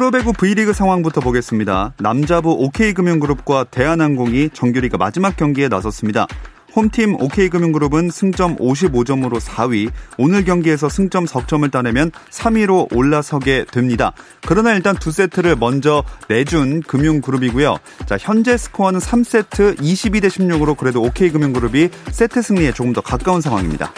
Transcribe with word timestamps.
프로배구 0.00 0.32
V리그 0.32 0.72
상황부터 0.72 1.20
보겠습니다. 1.20 1.92
남자부 1.98 2.52
OK금융그룹과 2.52 3.64
대한항공이 3.64 4.48
정규리그 4.54 4.96
마지막 4.96 5.36
경기에 5.36 5.68
나섰습니다. 5.68 6.26
홈팀 6.74 7.20
OK금융그룹은 7.20 8.08
승점 8.08 8.56
55점으로 8.56 9.38
4위, 9.38 9.90
오늘 10.16 10.46
경기에서 10.46 10.88
승점 10.88 11.26
석점을 11.26 11.70
따내면 11.70 12.12
3위로 12.30 12.96
올라서게 12.96 13.66
됩니다. 13.70 14.14
그러나 14.46 14.72
일단 14.72 14.96
두 14.96 15.12
세트를 15.12 15.56
먼저 15.56 16.02
내준 16.28 16.80
금융그룹이고요. 16.80 17.76
자, 18.06 18.16
현재 18.18 18.56
스코어는 18.56 19.00
3세트 19.00 19.80
22대 19.80 20.28
16으로 20.28 20.78
그래도 20.78 21.02
OK금융그룹이 21.02 21.90
세트 22.10 22.40
승리에 22.40 22.72
조금 22.72 22.94
더 22.94 23.02
가까운 23.02 23.42
상황입니다. 23.42 23.92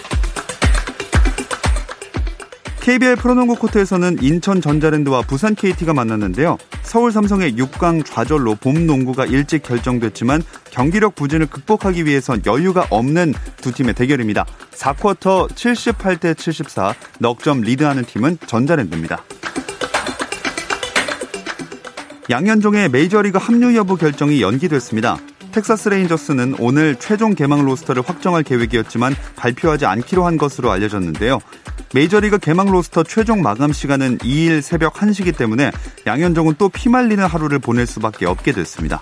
KBL 2.83 3.15
프로농구 3.15 3.55
코트에서는 3.55 4.19
인천 4.23 4.61
전자랜드와 4.61 5.23
부산 5.23 5.55
KT가 5.55 5.95
만났는데요. 5.95 6.59
서울 6.83 7.13
삼성의 7.13 7.55
6강 7.55 8.05
좌절로 8.05 8.57
봄 8.57 8.89
농구가 8.89 9.25
일찍 9.25 9.63
결정됐지만 9.63 10.43
경기력 10.73 11.15
부진을 11.15 11.47
극복하기 11.47 12.05
위해선 12.07 12.43
여유가 12.45 12.85
없는 12.91 13.35
두 13.59 13.73
팀의 13.73 13.95
대결입니다. 13.95 14.45
4쿼터 14.73 15.49
78대 15.51 16.37
74 16.37 16.95
넉점 17.21 17.61
리드하는 17.61 18.05
팀은 18.05 18.39
전자랜드입니다. 18.47 19.23
양현종의 22.31 22.89
메이저리그 22.89 23.39
합류 23.39 23.77
여부 23.77 23.97
결정이 23.97 24.43
연기됐습니다. 24.43 25.19
텍사스 25.53 25.91
레인저스는 25.91 26.57
오늘 26.59 26.97
최종 26.97 27.35
개막 27.35 27.63
로스터를 27.63 28.03
확정할 28.05 28.43
계획이었지만 28.43 29.15
발표하지 29.37 29.87
않기로 29.87 30.25
한 30.25 30.37
것으로 30.39 30.71
알려졌는데요. 30.71 31.39
메이저리그 31.95 32.39
개막 32.39 32.71
로스터 32.71 33.05
최종 33.05 33.43
마감 33.43 33.73
시간은 33.73 34.19
2일 34.19 34.63
새벽 34.63 34.95
1시기 34.95 35.37
때문에 35.37 35.71
양현종은 36.07 36.55
또 36.57 36.69
피말리는 36.71 37.25
하루를 37.25 37.59
보낼 37.59 37.87
수밖에 37.87 38.27
없게 38.27 38.53
됐습니다. 38.53 39.01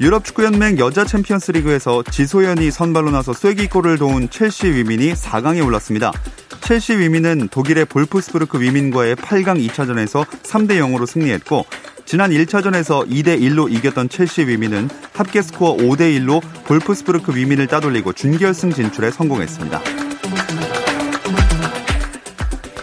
유럽 0.00 0.24
축구연맹 0.24 0.78
여자 0.78 1.04
챔피언스 1.04 1.52
리그에서 1.52 2.02
지소연이 2.02 2.70
선발로 2.70 3.10
나서 3.10 3.32
쐐기골을 3.32 3.98
도운 3.98 4.28
첼시 4.28 4.66
위민이 4.66 5.14
4강에 5.14 5.64
올랐습니다. 5.64 6.12
첼시 6.60 6.98
위민은 6.98 7.48
독일의 7.48 7.86
볼프스부르크 7.86 8.60
위민과의 8.60 9.16
8강 9.16 9.64
2차전에서 9.68 10.26
3대 10.26 10.78
0으로 10.78 11.06
승리했고 11.06 11.66
지난 12.12 12.30
1차전에서 12.30 13.08
2대 13.08 13.40
1로 13.40 13.72
이겼던 13.72 14.10
첼시 14.10 14.46
위민은 14.46 14.90
합계 15.14 15.40
스코어 15.40 15.78
5대 15.78 16.14
1로 16.20 16.42
볼프스부르크 16.66 17.34
위민을 17.34 17.68
따돌리고 17.68 18.12
준결승 18.12 18.70
진출에 18.70 19.10
성공했습니다. 19.10 19.80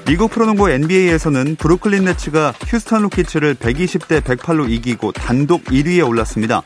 미국 0.07 0.31
프로농구 0.31 0.71
NBA에서는 0.71 1.57
브루클린 1.57 2.05
네츠가 2.05 2.55
휴스턴 2.65 3.03
로키츠를 3.03 3.53
120대 3.53 4.21
108로 4.21 4.67
이기고 4.67 5.11
단독 5.11 5.63
1위에 5.65 6.07
올랐습니다. 6.07 6.63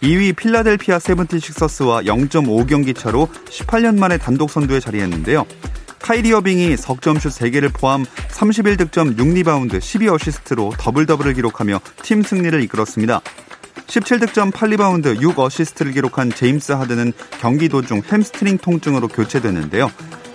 2위 0.00 0.36
필라델피아 0.36 1.00
세븐티식서스와 1.00 2.02
0.5경기 2.02 2.94
차로 2.94 3.26
18년 3.46 3.98
만에 3.98 4.18
단독 4.18 4.50
선두에 4.50 4.78
자리했는데요. 4.78 5.46
카이리 6.04 6.34
어빙이 6.34 6.76
석점슛 6.76 7.32
3개를 7.32 7.72
포함 7.72 8.04
31득점 8.04 9.16
6리바운드 9.16 9.78
12어시스트로 9.78 10.74
더블 10.76 11.06
더블을 11.06 11.32
기록하며 11.32 11.80
팀 12.02 12.22
승리를 12.22 12.62
이끌었습니다. 12.64 13.22
17득점 13.86 14.52
8리바운드 14.52 15.18
6어시스트를 15.18 15.94
기록한 15.94 16.28
제임스 16.28 16.72
하든은 16.72 17.14
경기 17.40 17.70
도중 17.70 18.02
햄스트링 18.04 18.58
통증으로 18.58 19.08
교체되는데요. 19.08 19.90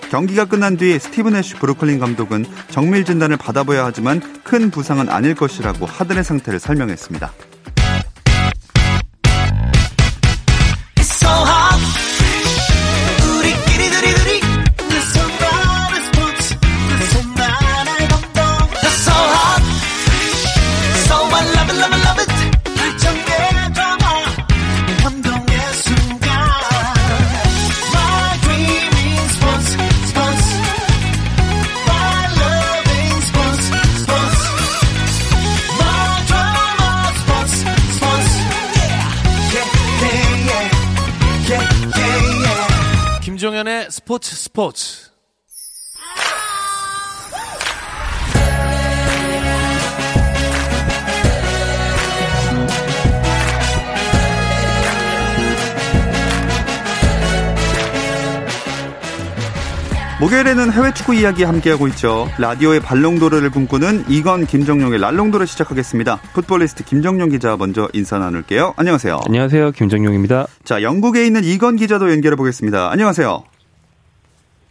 경기가 0.09 0.45
끝난 0.45 0.75
뒤 0.75 0.97
스티븐 0.97 1.35
애쉬 1.35 1.53
브루클린 1.57 1.99
감독은 1.99 2.47
정밀 2.71 3.05
진단을 3.05 3.37
받아봐야 3.37 3.85
하지만 3.85 4.21
큰 4.43 4.71
부상은 4.71 5.07
아닐 5.07 5.35
것이라고 5.35 5.85
하든의 5.85 6.23
상태를 6.23 6.59
설명했습니다. 6.59 7.31
스포츠. 44.69 45.09
목요일에는 60.19 60.73
해외 60.73 60.93
축구 60.93 61.15
이야기 61.15 61.43
함께하고 61.43 61.87
있죠. 61.87 62.29
라디오의 62.37 62.81
발롱도르를 62.81 63.51
꿈꾸는 63.51 64.03
이건 64.09 64.45
김정용의 64.45 64.99
랄롱도르 64.99 65.45
시작하겠습니다. 65.45 66.19
풋볼리스트 66.33 66.83
김정용 66.83 67.29
기자 67.29 67.55
먼저 67.55 67.87
인사 67.93 68.19
나눌게요. 68.19 68.73
안녕하세요. 68.75 69.21
안녕하세요. 69.25 69.71
김정용입니다. 69.71 70.47
자, 70.65 70.81
영국에 70.83 71.25
있는 71.25 71.45
이건 71.45 71.77
기자도 71.77 72.11
연결해 72.11 72.35
보겠습니다. 72.35 72.91
안녕하세요. 72.91 73.43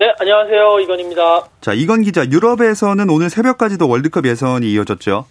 네, 0.01 0.15
안녕하세요. 0.21 0.79
이건입니다. 0.81 1.49
자, 1.61 1.73
이건 1.75 2.03
기자, 2.03 2.25
유럽에서는 2.25 3.11
오늘 3.11 3.31
새벽까지도 3.31 3.89
월드컵 3.89 4.27
예선이 4.27 4.71
이어졌죠. 4.73 5.27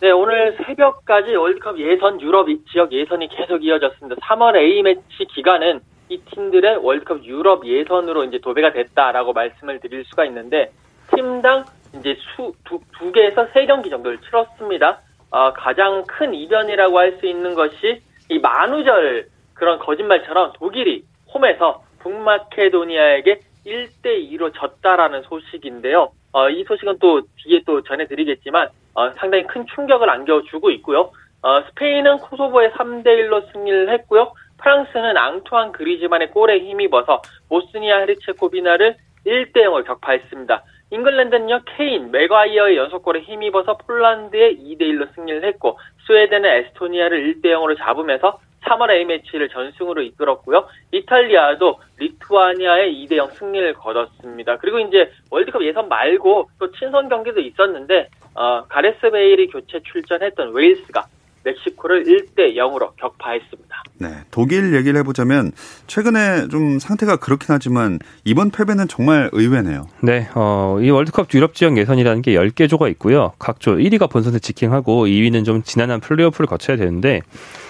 네, 0.00 0.10
오늘 0.10 0.56
새벽까지 0.64 1.34
월드컵 1.36 1.78
예선, 1.78 2.20
유럽 2.22 2.46
지역 2.72 2.92
예선이 2.92 3.28
계속 3.28 3.62
이어졌습니다. 3.62 4.16
3월 4.22 4.56
A매치 4.56 5.26
기간은 5.34 5.80
이 6.08 6.18
팀들의 6.18 6.78
월드컵 6.78 7.24
유럽 7.24 7.66
예선으로 7.66 8.24
이제 8.24 8.38
도배가 8.38 8.72
됐다라고 8.72 9.34
말씀을 9.34 9.80
드릴 9.80 10.04
수가 10.06 10.24
있는데 10.26 10.72
팀당 11.14 11.64
이제 11.98 12.16
수, 12.36 12.54
두, 12.64 12.80
두 12.98 13.12
개에서 13.12 13.48
세 13.52 13.66
경기 13.66 13.90
정도를 13.90 14.18
치렀습니다. 14.18 15.00
어, 15.30 15.52
가장 15.52 16.04
큰 16.06 16.32
이변이라고 16.32 16.98
할 16.98 17.18
수 17.18 17.26
있는 17.26 17.54
것이 17.54 18.00
이 18.30 18.38
만우절 18.38 19.28
그런 19.54 19.78
거짓말처럼 19.78 20.52
독일이 20.54 21.04
홈에서 21.34 21.82
북마케도니아에게 22.06 23.40
1대 23.66 24.30
2로 24.32 24.52
졌다라는 24.54 25.22
소식인데요. 25.22 26.12
어, 26.32 26.48
이 26.48 26.62
소식은 26.64 26.98
또 27.00 27.22
뒤에 27.42 27.62
또 27.66 27.82
전해드리겠지만 27.82 28.68
어, 28.94 29.10
상당히 29.12 29.44
큰 29.46 29.66
충격을 29.74 30.08
안겨주고 30.08 30.70
있고요. 30.70 31.10
어, 31.42 31.62
스페인은 31.68 32.18
코소보에 32.18 32.70
3대 32.70 33.06
1로 33.06 33.52
승리를 33.52 33.90
했고요. 33.90 34.32
프랑스는 34.58 35.16
앙투안 35.16 35.72
그리즈만의 35.72 36.30
골에 36.30 36.58
힘입어서 36.60 37.22
보스니아 37.48 37.98
헤르체코비나를 37.98 38.96
1대 39.26 39.56
0으로 39.56 39.84
격파했습니다. 39.84 40.62
잉글랜드는요, 40.90 41.62
케인, 41.76 42.12
맥과이어의 42.12 42.76
연속골에 42.76 43.20
힘입어서 43.22 43.76
폴란드에 43.78 44.54
2대 44.54 44.82
1로 44.82 45.12
승리를 45.16 45.44
했고, 45.44 45.78
스웨덴은 46.06 46.48
에스토니아를 46.48 47.34
1대 47.34 47.46
0으로 47.46 47.76
잡으면서 47.76 48.38
3월 48.66 48.90
A매치를 48.90 49.48
전승으로 49.48 50.02
이끌었고요. 50.02 50.66
이탈리아도 50.92 51.78
리투아니아의 51.98 53.06
2대 53.06 53.16
0 53.16 53.30
승리를 53.30 53.74
거뒀습니다. 53.74 54.58
그리고 54.58 54.78
이제 54.80 55.10
월드컵 55.30 55.64
예선 55.64 55.88
말고 55.88 56.50
또 56.58 56.70
친선 56.72 57.08
경기도 57.08 57.40
있었는데 57.40 58.08
어, 58.34 58.64
가레스 58.68 59.10
베일이 59.10 59.48
교체 59.48 59.80
출전했던 59.80 60.52
웨일스가 60.52 61.06
멕시코를 61.46 62.04
1대 62.04 62.56
0으로 62.56 62.90
격파했습니다. 62.96 63.82
네, 63.98 64.08
독일 64.30 64.74
얘기를 64.74 64.98
해보자면 64.98 65.52
최근에 65.86 66.48
좀 66.48 66.78
상태가 66.78 67.16
그렇긴 67.16 67.46
하지만 67.50 67.98
이번 68.24 68.50
패배는 68.50 68.88
정말 68.88 69.30
의외네요. 69.32 69.86
네, 70.02 70.28
어, 70.34 70.78
이 70.80 70.90
월드컵 70.90 71.32
유럽 71.34 71.54
지역 71.54 71.78
예선이라는 71.78 72.22
게 72.22 72.34
10개 72.34 72.68
조가 72.68 72.88
있고요. 72.88 73.32
각조 73.38 73.76
1위가 73.76 74.10
본선에 74.10 74.38
직행하고 74.40 75.06
2위는 75.06 75.44
좀 75.44 75.62
지난한 75.62 76.00
플레이오프를 76.00 76.46
거쳐야 76.46 76.76
되는데 76.76 77.22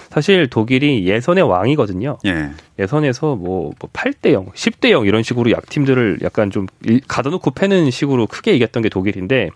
사실 0.09 0.47
독일이 0.47 1.05
예선의 1.07 1.43
왕이거든요. 1.43 2.17
예. 2.25 2.49
예선에서 2.79 3.35
뭐, 3.35 3.71
뭐 3.79 3.89
8대 3.91 4.31
0, 4.31 4.47
10대 4.47 4.91
0 4.91 5.05
이런 5.05 5.23
식으로 5.23 5.51
약팀들을 5.51 6.19
약간 6.23 6.51
좀 6.51 6.67
가둬놓고 7.07 7.51
패는 7.51 7.91
식으로 7.91 8.27
크게 8.27 8.53
이겼던 8.53 8.83
게 8.83 8.89
독일인데 8.89 9.49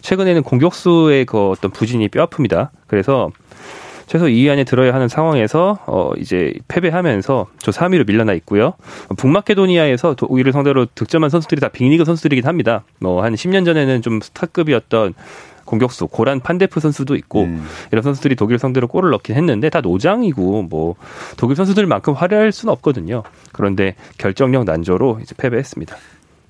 최근에는 0.00 0.42
공격수의 0.42 1.26
그 1.26 1.50
어떤 1.50 1.70
부진이 1.70 2.08
뼈아픕니다. 2.08 2.70
그래서 2.86 3.30
최소 4.06 4.26
2위 4.26 4.50
안에 4.50 4.64
들어야 4.64 4.92
하는 4.92 5.08
상황에서 5.08 5.78
어 5.86 6.12
이제 6.18 6.52
패배하면서 6.68 7.46
저 7.58 7.70
3위로 7.70 8.06
밀려나 8.06 8.34
있고요. 8.34 8.74
북마케도니아에서 9.16 10.14
독일을 10.14 10.52
상대로 10.52 10.86
득점한 10.94 11.30
선수들이 11.30 11.60
다 11.60 11.68
빅리그 11.68 12.04
선수들이긴 12.04 12.46
합니다. 12.46 12.84
뭐한 13.00 13.34
10년 13.34 13.64
전에는 13.64 14.02
좀 14.02 14.20
스타급이었던 14.20 15.14
공격수 15.64 16.08
고란 16.08 16.40
판데프 16.40 16.80
선수도 16.80 17.16
있고 17.16 17.42
음. 17.42 17.66
이런 17.92 18.02
선수들이 18.02 18.36
독일 18.36 18.58
상대로 18.58 18.86
골을 18.88 19.10
넣긴 19.10 19.36
했는데 19.36 19.70
다 19.70 19.80
노장이고 19.80 20.62
뭐 20.62 20.94
독일 21.36 21.56
선수들만큼 21.56 22.14
화려할 22.14 22.52
수는 22.52 22.72
없거든요. 22.72 23.22
그런데 23.52 23.94
결정력 24.18 24.64
난조로 24.64 25.20
이제 25.22 25.34
패배했습니다. 25.36 25.96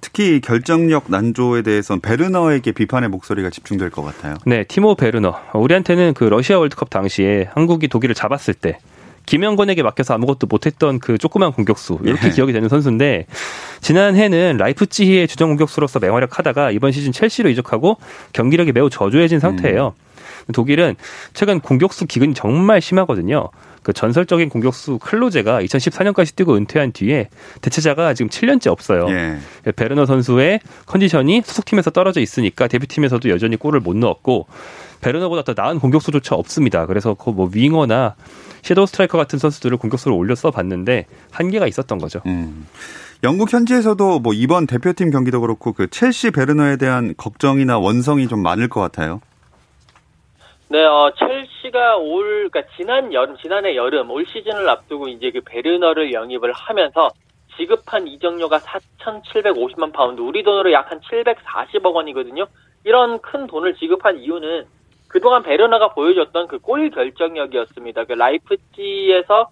특히 0.00 0.40
결정력 0.42 1.04
난조에 1.08 1.62
대해서는 1.62 2.00
베르너에게 2.00 2.72
비판의 2.72 3.08
목소리가 3.08 3.48
집중될 3.48 3.88
것 3.88 4.02
같아요. 4.02 4.34
네, 4.44 4.62
티모 4.64 4.96
베르너. 4.96 5.34
우리한테는 5.54 6.12
그 6.12 6.24
러시아 6.24 6.58
월드컵 6.58 6.90
당시에 6.90 7.48
한국이 7.54 7.88
독일을 7.88 8.14
잡았을 8.14 8.52
때 8.52 8.78
김영건에게 9.26 9.82
맡겨서 9.82 10.14
아무것도 10.14 10.46
못했던 10.48 10.98
그 10.98 11.18
조그만 11.18 11.52
공격수 11.52 11.98
이렇게 12.04 12.28
예. 12.28 12.30
기억이 12.30 12.52
되는 12.52 12.68
선수인데 12.68 13.26
지난해는 13.80 14.56
라이프치히의 14.58 15.28
주전 15.28 15.48
공격수로서 15.48 15.98
맹활약하다가 15.98 16.70
이번 16.70 16.92
시즌 16.92 17.12
첼시로 17.12 17.48
이적하고 17.50 17.96
경기력이 18.32 18.72
매우 18.72 18.90
저조해진 18.90 19.40
상태예요. 19.40 19.94
음. 19.96 20.52
독일은 20.52 20.94
최근 21.32 21.60
공격수 21.60 22.06
기근이 22.06 22.34
정말 22.34 22.80
심하거든요. 22.82 23.48
그 23.82 23.92
전설적인 23.92 24.48
공격수 24.48 24.98
클로제가 24.98 25.62
2014년까지 25.62 26.34
뛰고 26.34 26.54
은퇴한 26.56 26.92
뒤에 26.92 27.28
대체자가 27.60 28.14
지금 28.14 28.30
7년째 28.30 28.68
없어요. 28.68 29.06
예. 29.10 29.38
베르너 29.72 30.06
선수의 30.06 30.60
컨디션이 30.86 31.42
소속팀에서 31.44 31.90
떨어져 31.90 32.20
있으니까 32.20 32.66
데뷔팀에서도 32.66 33.28
여전히 33.28 33.56
골을 33.56 33.80
못 33.80 33.96
넣었고 33.96 34.46
베르너보다 35.02 35.42
더 35.42 35.54
나은 35.62 35.80
공격수조차 35.80 36.34
없습니다. 36.34 36.86
그래서 36.86 37.14
그 37.14 37.30
뭐 37.30 37.50
윙어나 37.52 38.14
섀도우 38.64 38.86
스트라이커 38.86 39.18
같은 39.18 39.38
선수들을 39.38 39.76
공격수로 39.76 40.16
올려 40.16 40.34
써봤는데 40.34 41.06
한계가 41.30 41.66
있었던 41.66 41.98
거죠. 41.98 42.20
음. 42.26 42.66
영국 43.22 43.52
현지에서도 43.52 44.20
뭐 44.20 44.32
이번 44.32 44.66
대표팀 44.66 45.10
경기도 45.10 45.40
그렇고 45.40 45.72
그 45.72 45.88
첼시 45.88 46.30
베르너에 46.30 46.76
대한 46.76 47.14
걱정이나 47.16 47.78
원성이 47.78 48.26
좀 48.26 48.42
많을 48.42 48.68
것 48.68 48.80
같아요. 48.80 49.20
네, 50.68 50.82
어, 50.82 51.12
첼시가 51.18 51.96
올, 51.98 52.48
그러니까 52.50 52.62
지난 52.76 53.12
여름, 53.12 53.36
지난해 53.36 53.76
여름, 53.76 54.10
올 54.10 54.24
시즌을 54.26 54.68
앞두고 54.68 55.08
이제 55.08 55.30
그 55.30 55.40
베르너를 55.44 56.12
영입을 56.12 56.52
하면서 56.52 57.10
지급한 57.56 58.08
이적료가 58.08 58.58
4,750만 58.58 59.92
파운드, 59.92 60.20
우리 60.22 60.42
돈으로 60.42 60.72
약 60.72 60.90
한 60.90 61.00
740억 61.00 61.94
원이거든요. 61.94 62.46
이런 62.82 63.20
큰 63.20 63.46
돈을 63.46 63.74
지급한 63.76 64.18
이유는 64.18 64.64
그동안 65.14 65.44
베르너가 65.44 65.94
보여줬던 65.94 66.48
그 66.48 66.58
골 66.58 66.90
결정력이었습니다. 66.90 68.04
그 68.04 68.14
라이프치히에서 68.14 69.48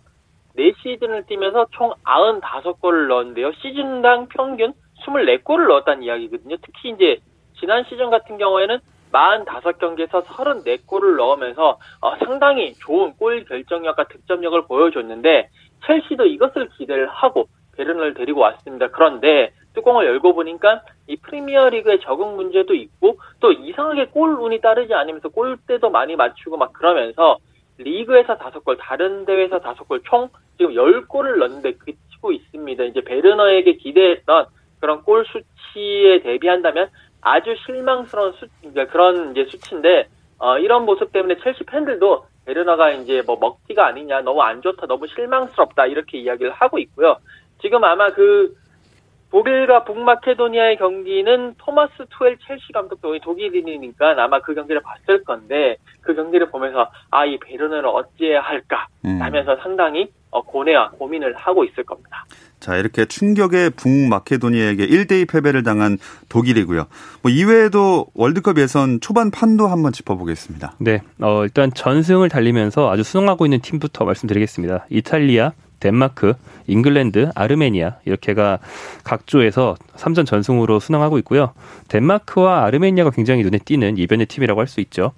4시즌을 0.59 1.27
뛰면서 1.29 1.67
총 1.71 1.93
95골을 2.05 3.07
넣었는데요. 3.07 3.53
시즌당 3.63 4.27
평균 4.29 4.73
24골을 5.05 5.69
넣었다는 5.69 6.03
이야기거든요. 6.03 6.57
특히 6.63 6.91
이제 6.91 7.19
지난 7.61 7.85
시즌 7.85 8.11
같은 8.11 8.39
경우에는 8.39 8.81
45경기에서 9.13 10.25
34골을 10.25 11.17
넣으면서 11.17 11.79
어, 12.01 12.17
상당히 12.25 12.75
좋은 12.75 13.13
골 13.17 13.45
결정력과 13.45 14.05
득점력을 14.09 14.67
보여줬는데 14.67 15.49
첼시도 15.87 16.27
이것을 16.27 16.71
기대를 16.77 17.07
하고 17.09 17.47
베르너를 17.77 18.15
데리고 18.15 18.41
왔습니다. 18.41 18.89
그런데 18.89 19.53
뚜껑을 19.75 20.07
열고 20.07 20.35
보니까 20.35 20.83
이 21.07 21.17
프리미어 21.17 21.71
리그의 21.71 22.01
적응 22.01 22.37
문제도 22.37 22.75
있고 22.75 23.19
또 23.41 23.53
이상하게 23.53 24.07
골 24.07 24.35
운이 24.35 24.61
따르지 24.61 24.95
않으면서 24.95 25.29
골대도 25.29 25.91
많이 25.91 26.17
맞추고 26.17 26.57
막 26.57 26.73
그러면서 26.73 27.39
리그에서 27.79 28.37
다섯 28.37 28.65
골, 28.65 28.77
다른 28.77 29.25
대회에서 29.25 29.61
다섯 29.61 29.89
골, 29.89 30.01
총 30.05 30.29
지금 30.59 30.75
열 30.75 31.07
골을 31.07 31.39
넣는데 31.39 31.73
그치고 31.73 32.33
있습니다. 32.33 32.85
이제 32.85 33.01
베르너에게 33.01 33.77
기대했던 33.77 34.47
그런 34.81 35.03
골 35.03 35.25
수치에 35.27 36.21
대비한다면 36.23 36.91
아주 37.21 37.55
실망스러운 37.65 38.33
수, 38.33 38.47
그러니까 38.61 38.87
그런 38.87 39.31
이제 39.31 39.47
수치인데 39.49 40.09
어, 40.39 40.59
이런 40.59 40.85
모습 40.85 41.13
때문에 41.13 41.37
첼시 41.43 41.65
팬들도 41.65 42.27
베르너가 42.45 42.91
이제 42.91 43.23
뭐 43.25 43.37
먹튀가 43.41 43.87
아니냐, 43.87 44.23
너무 44.23 44.43
안 44.43 44.61
좋다, 44.61 44.87
너무 44.87 45.07
실망스럽다 45.07 45.87
이렇게 45.87 46.19
이야기를 46.19 46.51
하고 46.51 46.79
있고요. 46.81 47.17
지금 47.61 47.85
아마 47.85 48.11
그 48.11 48.53
독일과 49.33 49.85
북마케도니아의 49.85 50.77
경기는 50.77 51.55
토마스 51.59 51.93
투엘 52.11 52.37
첼시 52.47 52.71
감독도 52.73 53.19
독일인이니까 53.19 54.15
아마 54.19 54.41
그 54.41 54.55
경기를 54.55 54.83
봤을 54.83 55.25
건데 55.25 55.77
그 56.03 56.15
경기를 56.15 56.51
보면서 56.51 56.91
아 57.11 57.23
이 57.33 57.39
베르너를 57.39 57.89
어찌해야 57.89 58.41
할까 58.41 58.87
하면서 59.03 59.53
음. 59.53 59.59
상당히 59.63 60.09
어, 60.31 60.43
고뇌와 60.43 60.91
고민을 60.93 61.35
하고 61.35 61.65
있을 61.65 61.85
겁니다. 61.85 62.25
자, 62.59 62.77
이렇게 62.77 63.05
충격의 63.05 63.71
북마케도니아에게 63.71 64.87
1대2 64.87 65.29
패배를 65.31 65.63
당한 65.63 65.99
독일이고요. 66.29 66.87
뭐 67.23 67.31
이외에도 67.31 68.07
월드컵 68.15 68.59
예선 68.59 69.01
초반 69.01 69.31
판도 69.31 69.67
한번 69.67 69.93
짚어보겠습니다. 69.93 70.75
네, 70.81 71.03
어, 71.21 71.43
일단 71.43 71.71
전승을 71.75 72.29
달리면서 72.29 72.91
아주 72.91 73.03
수능하고 73.03 73.47
있는 73.47 73.61
팀부터 73.61 74.05
말씀드리겠습니다. 74.05 74.87
이탈리아, 74.91 75.53
덴마크, 75.83 76.35
잉글랜드, 76.69 77.31
아르메니아 77.35 77.97
이렇게가 78.05 78.61
각 79.03 79.27
조에서 79.27 79.75
3전 79.97 80.25
전승으로 80.27 80.79
순항하고 80.79 81.19
있고요. 81.19 81.55
덴마크와 81.89 82.65
아르메니아가 82.67 83.11
굉장히 83.11 83.43
눈에 83.43 83.59
띄는 83.59 83.99
이변의 83.99 84.27
팀이라고 84.27 84.61
할 84.61 84.69
수 84.69 84.81
있죠. 84.81 85.13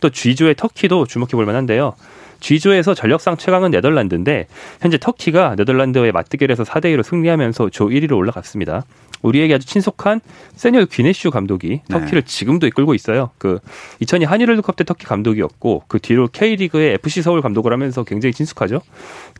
또 0.00 0.10
G조의 0.10 0.56
터키도 0.56 1.06
주목해 1.06 1.30
볼 1.30 1.46
만한데요. 1.46 1.94
G조에서 2.40 2.94
전력상 2.94 3.36
최강은 3.36 3.70
네덜란드인데 3.70 4.46
현재 4.80 4.98
터키가 4.98 5.56
네덜란드와의 5.56 6.12
맞대결에서 6.12 6.64
4대 6.64 6.94
2로 6.94 7.02
승리하면서 7.02 7.70
조 7.70 7.86
1위로 7.88 8.16
올라갔습니다. 8.16 8.84
우리에게 9.22 9.54
아주 9.54 9.66
친속한 9.66 10.20
세니얼 10.54 10.86
귀네슈 10.86 11.30
감독이 11.30 11.68
네. 11.68 11.82
터키를 11.88 12.22
네. 12.22 12.26
지금도 12.26 12.66
이끌고 12.68 12.94
있어요. 12.94 13.30
그 13.38 13.58
2002 14.00 14.24
한일 14.24 14.48
월드컵 14.50 14.76
때 14.76 14.84
터키 14.84 15.06
감독이었고 15.06 15.84
그 15.88 15.98
뒤로 15.98 16.28
K리그의 16.28 16.94
FC 16.94 17.22
서울 17.22 17.42
감독을 17.42 17.72
하면서 17.72 18.04
굉장히 18.04 18.32
친숙하죠. 18.32 18.80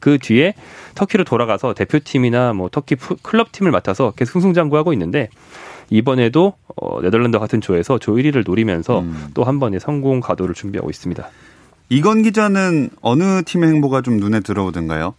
그 0.00 0.18
뒤에 0.18 0.54
터키로 0.94 1.24
돌아가서 1.24 1.74
대표팀이나 1.74 2.52
뭐 2.54 2.68
터키 2.70 2.96
클럽 3.22 3.52
팀을 3.52 3.70
맡아서 3.70 4.12
계속 4.12 4.32
승승장구하고 4.32 4.92
있는데 4.94 5.28
이번에도 5.90 6.54
어, 6.76 7.00
네덜란드 7.00 7.38
같은 7.38 7.60
조에서 7.60 7.98
조 7.98 8.14
1위를 8.14 8.44
노리면서 8.46 9.00
음. 9.00 9.28
또 9.34 9.46
한 9.46 9.58
번의 9.58 9.80
성공 9.80 10.20
가도를 10.20 10.54
준비하고 10.54 10.90
있습니다. 10.90 11.28
이건 11.90 12.22
기자는 12.22 12.90
어느 13.00 13.42
팀의 13.44 13.70
행보가 13.70 14.02
좀 14.02 14.18
눈에 14.18 14.40
들어오던가요? 14.40 15.14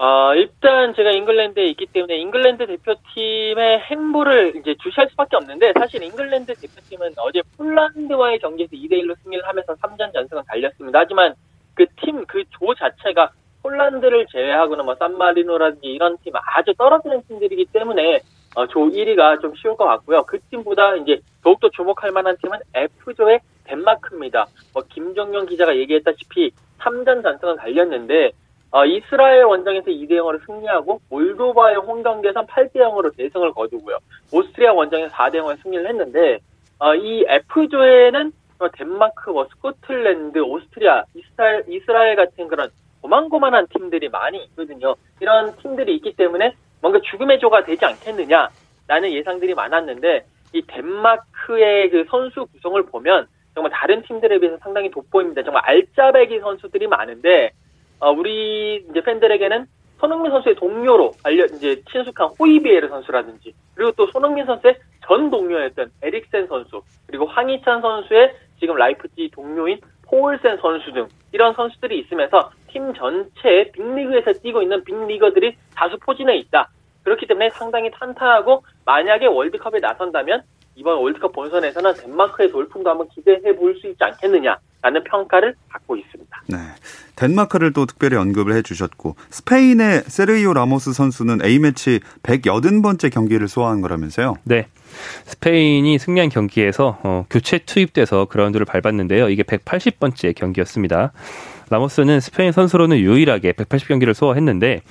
어, 0.00 0.34
일단 0.34 0.94
제가 0.94 1.10
잉글랜드에 1.10 1.66
있기 1.70 1.86
때문에 1.86 2.16
잉글랜드 2.18 2.66
대표팀의 2.66 3.80
행보를 3.90 4.54
이제 4.56 4.74
주시할 4.82 5.08
수밖에 5.10 5.36
없는데 5.36 5.72
사실 5.78 6.02
잉글랜드 6.02 6.54
대표팀은 6.54 7.14
어제 7.18 7.42
폴란드와의 7.56 8.38
경기에서 8.38 8.72
2대1로 8.76 9.16
승리를 9.22 9.46
하면서 9.46 9.74
3전 9.74 10.12
전승을 10.12 10.42
달렸습니다. 10.46 11.00
하지만 11.00 11.34
그 11.74 11.86
팀, 12.00 12.24
그 12.26 12.44
조 12.58 12.74
자체가 12.74 13.30
폴란드를 13.62 14.26
제외하고는 14.30 14.84
뭐 14.84 14.94
산마리노라든지 14.96 15.86
이런 15.88 16.16
팀 16.22 16.32
아주 16.36 16.72
떨어지는 16.78 17.22
팀들이기 17.26 17.66
때문에 17.72 18.20
어, 18.54 18.66
조 18.68 18.80
1위가 18.88 19.40
좀 19.40 19.52
쉬울 19.56 19.76
것 19.76 19.84
같고요. 19.84 20.22
그 20.24 20.38
팀보다 20.50 20.94
이제 20.96 21.20
더욱더 21.42 21.68
주목할 21.70 22.12
만한 22.12 22.36
팀은 22.40 22.58
F조의 22.72 23.40
덴마크입니다. 23.68 24.46
뭐 24.72 24.82
김정용 24.88 25.46
기자가 25.46 25.76
얘기했다시피 25.76 26.50
3전 26.78 27.22
전승을 27.22 27.56
달렸는데 27.56 28.32
어, 28.70 28.84
이스라엘 28.84 29.44
원정에서 29.44 29.86
2대 29.86 30.12
0으로 30.12 30.44
승리하고 30.44 31.00
몰도바의 31.08 31.76
홈 31.76 32.02
경기에서 32.02 32.44
8대 32.44 32.76
0으로 32.76 33.16
대승을 33.16 33.52
거두고요. 33.52 33.98
오스트리아 34.32 34.72
원정에서 34.72 35.14
4대 35.14 35.36
0으로 35.36 35.62
승리를 35.62 35.88
했는데 35.88 36.38
어, 36.78 36.94
이 36.94 37.24
F조에는 37.26 38.32
뭐 38.58 38.68
덴마크, 38.72 39.30
뭐 39.30 39.46
스코틀랜드, 39.50 40.38
오스트리아, 40.40 41.04
이스라엘, 41.14 41.64
이스라엘 41.68 42.16
같은 42.16 42.48
그런 42.48 42.68
고만고만한 43.00 43.68
팀들이 43.68 44.08
많이 44.08 44.44
있거든요. 44.44 44.94
이런 45.20 45.56
팀들이 45.56 45.94
있기 45.96 46.14
때문에 46.14 46.54
뭔가 46.80 47.00
죽음의 47.10 47.38
조가 47.38 47.64
되지 47.64 47.84
않겠느냐라는 47.84 49.12
예상들이 49.12 49.54
많았는데 49.54 50.26
이 50.54 50.62
덴마크의 50.66 51.90
그 51.90 52.04
선수 52.08 52.46
구성을 52.46 52.82
보면 52.86 53.26
정말 53.58 53.72
다른 53.72 54.02
팀들에 54.02 54.38
비해서 54.38 54.56
상당히 54.62 54.88
돋보입니다. 54.88 55.42
정말 55.42 55.64
알짜배기 55.66 56.38
선수들이 56.38 56.86
많은데 56.86 57.50
어, 57.98 58.12
우리 58.12 58.86
이제 58.88 59.00
팬들에게는 59.00 59.66
손흥민 59.98 60.30
선수의 60.30 60.54
동료로 60.54 61.10
알려 61.24 61.44
이제 61.46 61.82
친숙한 61.90 62.28
호이비에르 62.38 62.88
선수라든지 62.88 63.52
그리고 63.74 63.90
또 63.96 64.06
손흥민 64.12 64.46
선수의 64.46 64.78
전 65.04 65.28
동료였던 65.28 65.90
에릭센 66.02 66.46
선수 66.46 66.82
그리고 67.08 67.26
황희찬 67.26 67.80
선수의 67.80 68.32
지금 68.60 68.76
라이프치히 68.76 69.30
동료인 69.32 69.80
포울센 70.02 70.56
선수 70.58 70.92
등 70.92 71.08
이런 71.32 71.52
선수들이 71.54 71.98
있으면서 71.98 72.52
팀 72.68 72.94
전체에 72.94 73.72
빅리그에서 73.72 74.34
뛰고 74.34 74.62
있는 74.62 74.84
빅리거들이 74.84 75.56
다수 75.74 75.98
포진해 75.98 76.36
있다. 76.36 76.70
그렇기 77.02 77.26
때문에 77.26 77.50
상당히 77.50 77.90
탄탄하고 77.90 78.62
만약에 78.84 79.26
월드컵에 79.26 79.80
나선다면 79.80 80.42
이번 80.78 80.98
월드컵 80.98 81.32
본선에서는 81.32 81.94
덴마크의 81.94 82.52
돌풍도 82.52 82.88
한번 82.88 83.08
기대해 83.08 83.40
볼 83.56 83.74
수 83.80 83.88
있지 83.88 83.98
않겠느냐라는 84.02 85.04
평가를 85.10 85.54
받고 85.68 85.96
있습니다. 85.96 86.42
네. 86.48 86.56
덴마크를 87.16 87.72
또 87.72 87.84
특별히 87.84 88.16
언급을 88.16 88.54
해 88.54 88.62
주셨고 88.62 89.16
스페인의 89.30 90.02
세르히오 90.06 90.54
라모스 90.54 90.92
선수는 90.92 91.44
A매치 91.44 92.00
180번째 92.22 93.12
경기를 93.12 93.48
소화한 93.48 93.80
거라면서요. 93.80 94.36
네. 94.44 94.68
스페인이 95.24 95.98
승리한 95.98 96.28
경기에서 96.28 96.98
어, 97.02 97.26
교체 97.28 97.58
투입돼서 97.58 98.26
그라운드를 98.26 98.64
밟았는데요. 98.66 99.28
이게 99.30 99.42
180번째 99.42 100.34
경기였습니다. 100.34 101.12
라모스는 101.70 102.20
스페인 102.20 102.52
선수로는 102.52 102.98
유일하게 102.98 103.52
180경기를 103.52 104.14
소화했는데 104.14 104.82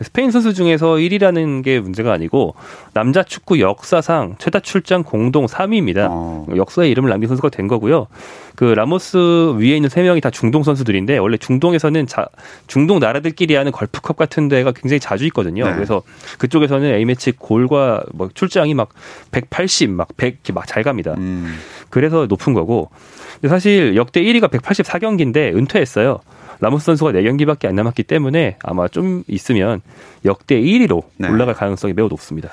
스페인 0.00 0.30
선수 0.30 0.54
중에서 0.54 0.94
1위라는 0.94 1.62
게 1.62 1.78
문제가 1.78 2.12
아니고 2.12 2.54
남자 2.94 3.22
축구 3.22 3.60
역사상 3.60 4.36
최다 4.38 4.60
출장 4.60 5.04
공동 5.04 5.46
3위입니다. 5.46 6.08
어. 6.10 6.46
역사에 6.54 6.88
이름을 6.88 7.10
남긴 7.10 7.28
선수가 7.28 7.50
된 7.50 7.68
거고요. 7.68 8.08
그 8.56 8.64
라모스 8.64 9.54
위에 9.56 9.76
있는 9.76 9.88
세 9.88 10.02
명이 10.02 10.20
다 10.20 10.30
중동 10.30 10.62
선수들인데 10.62 11.18
원래 11.18 11.36
중동에서는 11.36 12.06
자, 12.06 12.26
중동 12.66 12.98
나라들끼리 12.98 13.54
하는 13.54 13.70
걸프컵 13.70 14.16
같은 14.16 14.48
데가 14.48 14.72
굉장히 14.72 15.00
자주 15.00 15.24
있거든요. 15.26 15.66
네. 15.66 15.74
그래서 15.74 16.02
그쪽에서는 16.38 16.92
A매치 16.92 17.32
골과 17.32 18.04
뭐 18.12 18.28
출장이 18.32 18.74
막 18.74 18.88
180, 19.30 19.90
막 19.90 20.08
100, 20.16 20.38
막잘 20.52 20.82
갑니다. 20.82 21.14
음. 21.18 21.56
그래서 21.90 22.26
높은 22.26 22.52
거고. 22.52 22.90
근데 23.34 23.48
사실 23.48 23.94
역대 23.96 24.22
1위가 24.22 24.50
184경기인데 24.50 25.54
은퇴했어요. 25.56 26.20
라모스 26.60 26.86
선수가 26.86 27.12
4경기밖에 27.12 27.66
안 27.66 27.74
남았기 27.74 28.04
때문에 28.04 28.56
아마 28.62 28.88
좀 28.88 29.22
있으면 29.28 29.82
역대 30.24 30.60
1위로 30.60 31.02
네. 31.18 31.28
올라갈 31.28 31.54
가능성이 31.54 31.92
매우 31.94 32.08
높습니다. 32.08 32.50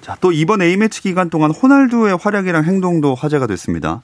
자, 0.00 0.16
또 0.20 0.32
이번 0.32 0.62
A매치 0.62 1.02
기간 1.02 1.30
동안 1.30 1.50
호날두의 1.52 2.18
활약이랑 2.20 2.64
행동도 2.64 3.14
화제가 3.14 3.46
됐습니다. 3.46 4.02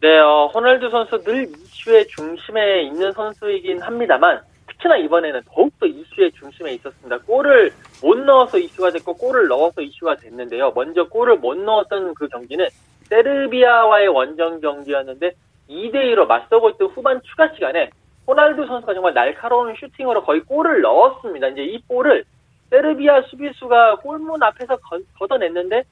네, 0.00 0.18
어, 0.18 0.50
호날두 0.52 0.90
선수 0.90 1.22
늘 1.22 1.48
이슈의 1.48 2.06
중심에 2.08 2.82
있는 2.82 3.12
선수이긴 3.12 3.80
합니다만 3.80 4.40
특히나 4.66 4.96
이번에는 4.98 5.42
더욱더 5.46 5.86
이슈의 5.86 6.32
중심에 6.32 6.74
있었습니다. 6.74 7.18
골을 7.18 7.72
못 8.02 8.18
넣어서 8.18 8.58
이슈가 8.58 8.90
됐고 8.90 9.14
골을 9.14 9.48
넣어서 9.48 9.80
이슈가 9.80 10.16
됐는데요. 10.16 10.72
먼저 10.74 11.04
골을 11.04 11.36
못 11.36 11.56
넣었던 11.56 12.14
그 12.14 12.28
경기는 12.28 12.66
세르비아와의 13.08 14.08
원정 14.08 14.60
경기였는데 14.60 15.32
2대2로 15.68 16.26
맞서고 16.26 16.70
있던 16.70 16.88
후반 16.88 17.20
추가 17.22 17.52
시간에 17.54 17.90
호날두 18.26 18.66
선수가 18.66 18.94
정말 18.94 19.14
날카로운 19.14 19.74
슈팅으로 19.76 20.24
거의 20.24 20.40
골을 20.40 20.80
넣었습니다. 20.80 21.48
이제 21.48 21.64
이 21.64 21.82
골을 21.86 22.24
세르비아 22.70 23.22
수비수가 23.22 23.96
골문 23.96 24.42
앞에서 24.42 24.76
걷어냈는데 25.18 25.84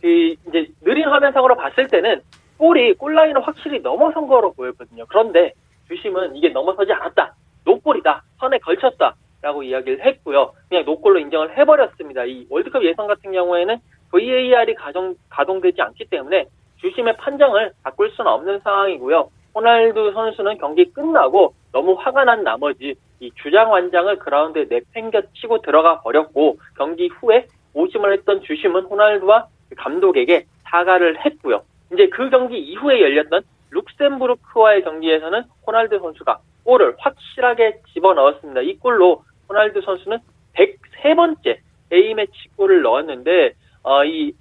그 0.00 0.34
이제 0.48 0.66
느린 0.82 1.08
화면상으로 1.08 1.56
봤을 1.56 1.88
때는 1.88 2.20
골이 2.58 2.92
골라인을 2.94 3.46
확실히 3.46 3.80
넘어선 3.80 4.26
거로 4.26 4.52
보였거든요. 4.52 5.06
그런데 5.08 5.52
주심은 5.88 6.36
이게 6.36 6.50
넘어서지 6.50 6.92
않았다. 6.92 7.34
노골이다. 7.64 8.22
선에 8.38 8.58
걸쳤다. 8.58 9.14
라고 9.40 9.62
이야기를 9.62 10.04
했고요. 10.04 10.52
그냥 10.68 10.84
노골로 10.84 11.20
인정을 11.20 11.56
해버렸습니다. 11.56 12.24
이 12.24 12.46
월드컵 12.50 12.84
예선 12.84 13.06
같은 13.06 13.30
경우에는 13.30 13.78
VAR이 14.10 14.74
가정, 14.74 15.14
가동되지 15.28 15.80
않기 15.80 16.06
때문에 16.06 16.46
주심의 16.80 17.16
판정을 17.16 17.72
바꿀 17.82 18.10
수는 18.10 18.30
없는 18.30 18.60
상황이고요. 18.60 19.30
호날두 19.54 20.12
선수는 20.12 20.58
경기 20.58 20.84
끝나고 20.92 21.54
너무 21.72 21.94
화가 21.94 22.24
난 22.24 22.44
나머지 22.44 22.94
이 23.20 23.30
주장 23.42 23.70
완장을 23.70 24.16
그라운드에 24.18 24.66
내팽겨치고 24.68 25.62
들어가 25.62 26.00
버렸고 26.02 26.58
경기 26.76 27.08
후에 27.08 27.46
오심을 27.74 28.12
했던 28.12 28.42
주심은 28.42 28.84
호날두와 28.84 29.46
감독에게 29.76 30.46
사과를 30.64 31.24
했고요. 31.24 31.62
이제 31.92 32.08
그 32.08 32.30
경기 32.30 32.58
이후에 32.58 33.00
열렸던 33.00 33.42
룩셈부르크와의 33.70 34.82
경기에서는 34.82 35.42
호날두 35.66 35.98
선수가 35.98 36.38
골을 36.64 36.94
확실하게 36.98 37.80
집어넣었습니다. 37.92 38.60
이 38.60 38.76
골로 38.78 39.22
호날두 39.48 39.80
선수는 39.80 40.18
103번째 40.54 41.58
A매치 41.92 42.32
골을 42.56 42.82
넣었는데 42.82 43.54
어, 43.82 44.04
이 44.04 44.32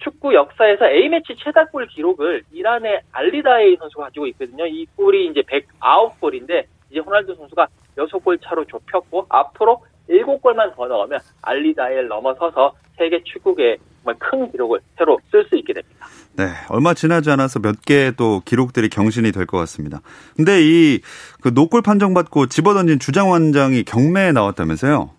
축구 0.00 0.34
역사에서 0.34 0.86
A매치 0.86 1.36
최다골 1.36 1.86
기록을 1.88 2.42
이란의 2.52 3.00
알리다이 3.12 3.76
선수가 3.76 4.04
가지고 4.04 4.26
있거든요. 4.28 4.66
이 4.66 4.86
골이 4.96 5.28
이제 5.28 5.42
109골인데 5.42 6.64
이제 6.90 7.00
호날두 7.00 7.34
선수가 7.36 7.66
6골 7.96 8.40
차로 8.42 8.64
좁혔고 8.64 9.26
앞으로 9.28 9.82
7골만 10.08 10.74
더 10.74 10.86
넣으면 10.86 11.20
알리다이를 11.42 12.08
넘어서서 12.08 12.72
세계 12.96 13.22
축구계 13.22 13.76
정말 14.02 14.16
큰 14.18 14.50
기록을 14.50 14.80
새로 14.98 15.18
쓸 15.30 15.44
수 15.44 15.56
있게 15.56 15.72
됩니다. 15.74 16.06
네, 16.36 16.44
얼마 16.70 16.94
지나지 16.94 17.30
않아서 17.30 17.60
몇개또 17.60 18.40
기록들이 18.44 18.88
경신이 18.88 19.30
될 19.32 19.46
것 19.46 19.58
같습니다. 19.58 20.00
근데 20.36 20.60
이 20.62 21.00
그 21.42 21.48
노골 21.54 21.82
판정받고 21.82 22.46
집어던진 22.46 22.98
주장 22.98 23.30
원장이 23.30 23.84
경매에 23.84 24.32
나왔다면서요? 24.32 25.10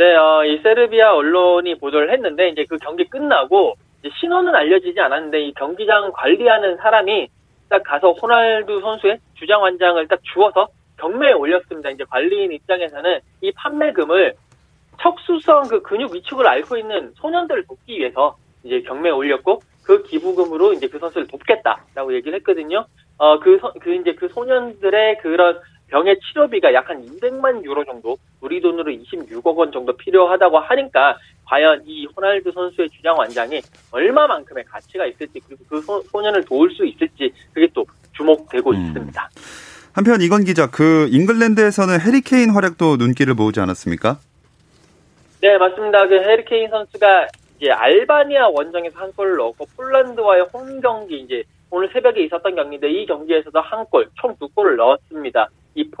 네, 0.00 0.16
어, 0.16 0.42
이 0.46 0.56
세르비아 0.62 1.12
언론이 1.12 1.74
보도를 1.74 2.10
했는데 2.10 2.48
이제 2.48 2.64
그 2.64 2.78
경기 2.78 3.04
끝나고 3.04 3.74
신원은 4.18 4.54
알려지지 4.54 4.98
않았는데 4.98 5.42
이 5.42 5.52
경기장 5.52 6.10
관리하는 6.14 6.78
사람이 6.78 7.28
딱 7.68 7.82
가서 7.82 8.12
호날두 8.12 8.80
선수의 8.80 9.18
주장 9.34 9.60
완장을 9.60 10.08
딱 10.08 10.18
주어서 10.32 10.68
경매에 10.96 11.32
올렸습니다. 11.32 11.90
이제 11.90 12.04
관리인 12.08 12.50
입장에서는 12.50 13.20
이 13.42 13.52
판매금을 13.52 14.36
척수성 15.02 15.68
그 15.68 15.82
근육 15.82 16.14
위축을 16.14 16.46
앓고 16.46 16.78
있는 16.78 17.12
소년들을 17.16 17.66
돕기 17.66 17.98
위해서 17.98 18.38
이제 18.64 18.80
경매에 18.80 19.12
올렸고 19.12 19.60
그 19.84 20.02
기부금으로 20.04 20.72
이제 20.72 20.88
그 20.88 20.98
선수를 20.98 21.26
돕겠다라고 21.26 22.14
얘기를 22.14 22.38
했거든요. 22.38 22.86
어, 23.18 23.38
그, 23.38 23.60
그 23.82 23.94
이제 23.96 24.14
그 24.14 24.28
소년들의 24.28 25.18
그런 25.18 25.60
병의 25.90 26.18
치료비가 26.20 26.72
약 26.72 26.88
한 26.88 27.04
200만 27.04 27.62
유로 27.64 27.84
정도, 27.84 28.16
우리 28.40 28.60
돈으로 28.60 28.90
26억 28.90 29.54
원 29.56 29.70
정도 29.70 29.92
필요하다고 29.96 30.58
하니까 30.58 31.16
과연 31.44 31.82
이 31.84 32.06
호날두 32.06 32.50
선수의 32.52 32.88
주장 32.90 33.16
완장이 33.18 33.60
얼마만큼의 33.92 34.64
가치가 34.64 35.04
있을지 35.06 35.40
그리고 35.46 35.62
그 35.68 35.80
소, 35.82 36.00
소년을 36.02 36.44
도울 36.44 36.70
수 36.74 36.86
있을지 36.86 37.32
그게 37.52 37.68
또 37.74 37.84
주목되고 38.16 38.70
음. 38.70 38.86
있습니다. 38.86 39.30
한편 39.92 40.20
이건 40.20 40.44
기자, 40.44 40.68
그 40.70 41.08
잉글랜드에서는 41.10 42.00
해리케인 42.00 42.50
활약도 42.50 42.96
눈길을 42.96 43.34
모으지 43.34 43.60
않았습니까? 43.60 44.18
네, 45.42 45.58
맞습니다. 45.58 46.06
그 46.06 46.14
해리 46.14 46.45
케인 46.45 46.70
선수가 46.70 47.28
이제 47.58 47.70
알바니아 47.70 48.48
원정에서 48.48 48.98
한 48.98 49.12
골을 49.12 49.36
넣었고 49.36 49.66
폴란드와의 49.76 50.46
홈 50.52 50.80
경기 50.80 51.20
이제 51.20 51.42
오늘 51.70 51.88
새벽에 51.92 52.22
있었던 52.24 52.54
경기인데 52.54 52.90
이 52.90 53.06
경기에서도 53.06 53.60
한 53.60 53.84
골, 53.86 54.08
총 54.14 54.34
두 54.38 54.48
골을 54.48 54.76
넣었습니다. 54.76 55.48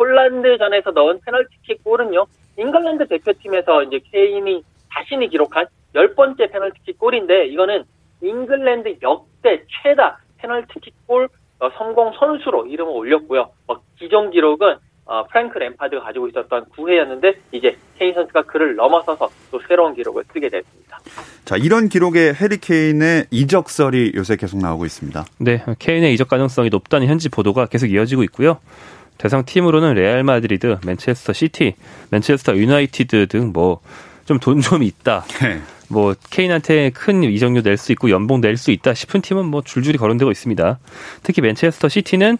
이 0.00 0.02
폴란드전에서 0.02 0.92
넣은 0.92 1.20
페널티킥 1.24 1.84
골은요. 1.84 2.24
잉글랜드 2.56 3.06
대표팀에서 3.08 3.82
이제 3.84 4.00
케인이 4.10 4.62
자신이 4.92 5.28
기록한 5.28 5.66
열 5.94 6.14
번째 6.14 6.46
페널티킥 6.46 6.98
골인데 6.98 7.46
이거는 7.48 7.84
잉글랜드 8.22 8.96
역대 9.02 9.62
최다 9.68 10.18
페널티킥 10.38 11.06
골 11.06 11.28
어, 11.58 11.70
성공 11.76 12.12
선수로 12.18 12.66
이름을 12.66 12.92
올렸고요. 12.92 13.50
어, 13.68 13.74
기존 13.98 14.30
기록은 14.30 14.76
어, 15.04 15.26
프랭크 15.26 15.58
램파드가 15.58 16.02
가지고 16.02 16.28
있었던 16.28 16.64
9회였는데 16.66 17.36
이제 17.52 17.76
케인 17.98 18.14
선수가 18.14 18.42
그를 18.44 18.76
넘어서서 18.76 19.28
또 19.50 19.60
새로운 19.68 19.94
기록을 19.94 20.24
쓰게 20.32 20.48
됐습니다. 20.48 20.98
자 21.44 21.56
이런 21.56 21.88
기록에 21.88 22.32
해리 22.32 22.58
케인의 22.58 23.26
이적설이 23.30 24.12
요새 24.14 24.36
계속 24.36 24.60
나오고 24.60 24.86
있습니다. 24.86 25.24
네, 25.40 25.62
케인의 25.78 26.14
이적 26.14 26.28
가능성이 26.28 26.70
높다는 26.70 27.08
현지 27.08 27.28
보도가 27.28 27.66
계속 27.66 27.88
이어지고 27.88 28.22
있고요. 28.24 28.60
대상 29.20 29.44
팀으로는 29.44 29.94
레알 29.94 30.24
마드리드, 30.24 30.78
맨체스터 30.86 31.34
시티, 31.34 31.74
맨체스터 32.10 32.56
유나이티드 32.56 33.26
등 33.26 33.52
뭐 33.54 33.78
좀 34.26 34.38
돈 34.38 34.60
좀 34.62 34.72
좀 34.72 34.82
있다. 34.84 35.24
네. 35.40 35.60
뭐 35.88 36.14
케인한테 36.30 36.90
큰 36.90 37.24
이적료 37.24 37.62
낼 37.62 37.76
수 37.76 37.90
있고 37.92 38.10
연봉 38.10 38.40
낼 38.40 38.56
수 38.56 38.70
있다 38.70 38.94
싶은 38.94 39.20
팀은 39.22 39.44
뭐 39.44 39.60
줄줄이 39.62 39.98
거론되고 39.98 40.30
있습니다. 40.30 40.78
특히 41.24 41.42
맨체스터 41.42 41.88
시티는 41.88 42.38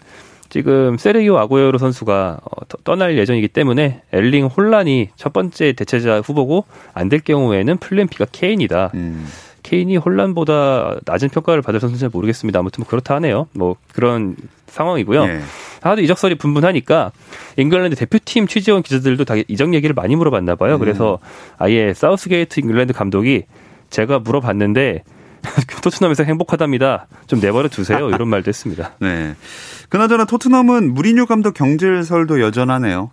지금 0.50 0.96
세르히오 0.96 1.36
아구에로 1.38 1.78
선수가 1.78 2.40
어, 2.44 2.64
떠날 2.84 3.18
예정이기 3.18 3.48
때문에 3.48 4.02
엘링 4.12 4.46
홀란이 4.46 5.08
첫 5.16 5.32
번째 5.32 5.72
대체자 5.72 6.20
후보고 6.20 6.64
안 6.94 7.08
될 7.08 7.20
경우에는 7.20 7.76
plan 7.78 8.06
B가 8.06 8.26
케인이다. 8.30 8.92
음. 8.94 9.26
케인이 9.70 9.96
홀란보다 9.98 10.98
낮은 11.06 11.28
평가를 11.28 11.62
받을 11.62 11.78
선수인지 11.78 12.08
모르겠습니다. 12.12 12.58
아무튼 12.58 12.82
뭐 12.82 12.88
그렇다 12.88 13.14
하네요. 13.14 13.46
뭐 13.52 13.76
그런 13.94 14.34
상황이고요. 14.66 15.26
네. 15.26 15.40
하도 15.80 16.02
이적설이 16.02 16.34
분분하니까 16.34 17.12
잉글랜드 17.56 17.94
대표팀 17.94 18.48
취재원 18.48 18.82
기자들도 18.82 19.24
다 19.24 19.34
이적 19.46 19.72
얘기를 19.74 19.94
많이 19.94 20.16
물어봤나 20.16 20.56
봐요. 20.56 20.74
음. 20.74 20.80
그래서 20.80 21.20
아예 21.56 21.94
사우스게이트 21.94 22.58
잉글랜드 22.58 22.92
감독이 22.92 23.44
제가 23.90 24.18
물어봤는데 24.18 25.04
토트넘에서 25.84 26.24
행복하답니다. 26.24 27.06
좀 27.28 27.38
내버려 27.38 27.68
두세요. 27.68 28.10
이런 28.10 28.26
말도 28.26 28.48
했습니다. 28.48 28.94
네. 28.98 29.36
그나저나 29.88 30.24
토트넘은 30.24 30.94
무리뉴 30.94 31.26
감독 31.26 31.54
경질설도 31.54 32.40
여전하네요. 32.40 33.12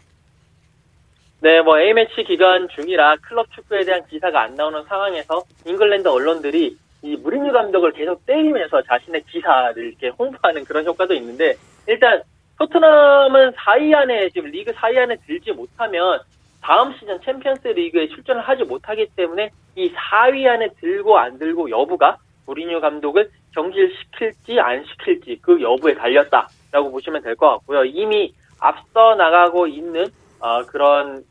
네, 1.47 1.61
뭐 1.61 1.79
A매치 1.79 2.25
기간 2.25 2.67
중이라 2.67 3.15
클럽 3.21 3.49
축구에 3.53 3.85
대한 3.85 4.05
기사가 4.07 4.41
안 4.41 4.55
나오는 4.55 4.83
상황에서 4.83 5.43
잉글랜드 5.65 6.05
언론들이 6.05 6.75
이 7.03 7.15
무리뉴 7.15 7.53
감독을 7.53 7.93
계속 7.93 8.25
때리면서 8.25 8.81
자신의 8.81 9.23
기사를 9.29 9.81
이렇게 9.81 10.09
홍보하는 10.09 10.65
그런 10.65 10.85
효과도 10.85 11.13
있는데 11.13 11.55
일단 11.87 12.21
토트넘은 12.59 13.53
4위 13.53 13.95
안에 13.95 14.27
지금 14.31 14.51
리그 14.51 14.73
4위 14.73 14.97
안에 14.97 15.15
들지 15.25 15.53
못하면 15.53 16.19
다음 16.61 16.91
시즌 16.99 17.17
챔피언스 17.21 17.69
리그에 17.69 18.09
출전을 18.09 18.41
하지 18.41 18.65
못하기 18.65 19.11
때문에 19.15 19.49
이 19.77 19.89
4위 19.93 20.45
안에 20.49 20.67
들고 20.81 21.17
안 21.17 21.39
들고 21.39 21.69
여부가 21.69 22.17
무리뉴 22.45 22.81
감독을 22.81 23.31
경질 23.53 23.95
시킬지 23.95 24.59
안 24.59 24.83
시킬지 24.83 25.39
그 25.41 25.61
여부에 25.61 25.95
달렸다라고 25.95 26.91
보시면 26.91 27.21
될 27.21 27.37
것 27.37 27.51
같고요. 27.51 27.85
이미 27.85 28.33
앞서 28.59 29.15
나가고 29.15 29.67
있는 29.67 30.07
어, 30.41 30.61
그런 30.63 31.23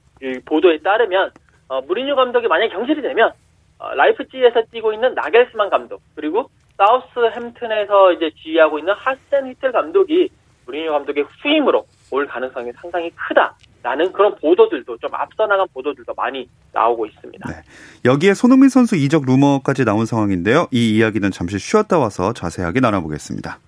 보도에 0.44 0.78
따르면 0.78 1.30
어, 1.68 1.80
무리뉴 1.82 2.14
감독이 2.14 2.46
만약 2.48 2.68
경질이 2.68 3.02
되면 3.02 3.32
어, 3.78 3.94
라이프치히에서 3.94 4.62
뛰고 4.70 4.92
있는 4.92 5.14
나겔스만 5.14 5.70
감독 5.70 6.00
그리고 6.14 6.48
사우스햄튼에서 6.76 8.12
이제 8.12 8.30
지휘하고 8.42 8.78
있는 8.78 8.94
하센휘틀 8.94 9.72
감독이 9.72 10.28
무리뉴 10.66 10.90
감독의 10.90 11.24
후임으로 11.42 11.86
올 12.10 12.26
가능성이 12.26 12.72
상당히 12.72 13.10
크다라는 13.10 14.12
그런 14.12 14.34
보도들도 14.36 14.98
좀 14.98 15.10
앞서 15.14 15.46
나간 15.46 15.66
보도들도 15.72 16.12
많이 16.14 16.48
나오고 16.72 17.06
있습니다. 17.06 17.48
네. 17.48 17.62
여기에 18.04 18.34
손흥민 18.34 18.68
선수 18.68 18.96
이적 18.96 19.24
루머까지 19.26 19.84
나온 19.84 20.06
상황인데요. 20.06 20.66
이 20.72 20.96
이야기는 20.96 21.30
잠시 21.30 21.58
쉬었다 21.58 21.98
와서 21.98 22.32
자세하게 22.32 22.80
나눠보겠습니다. 22.80 23.58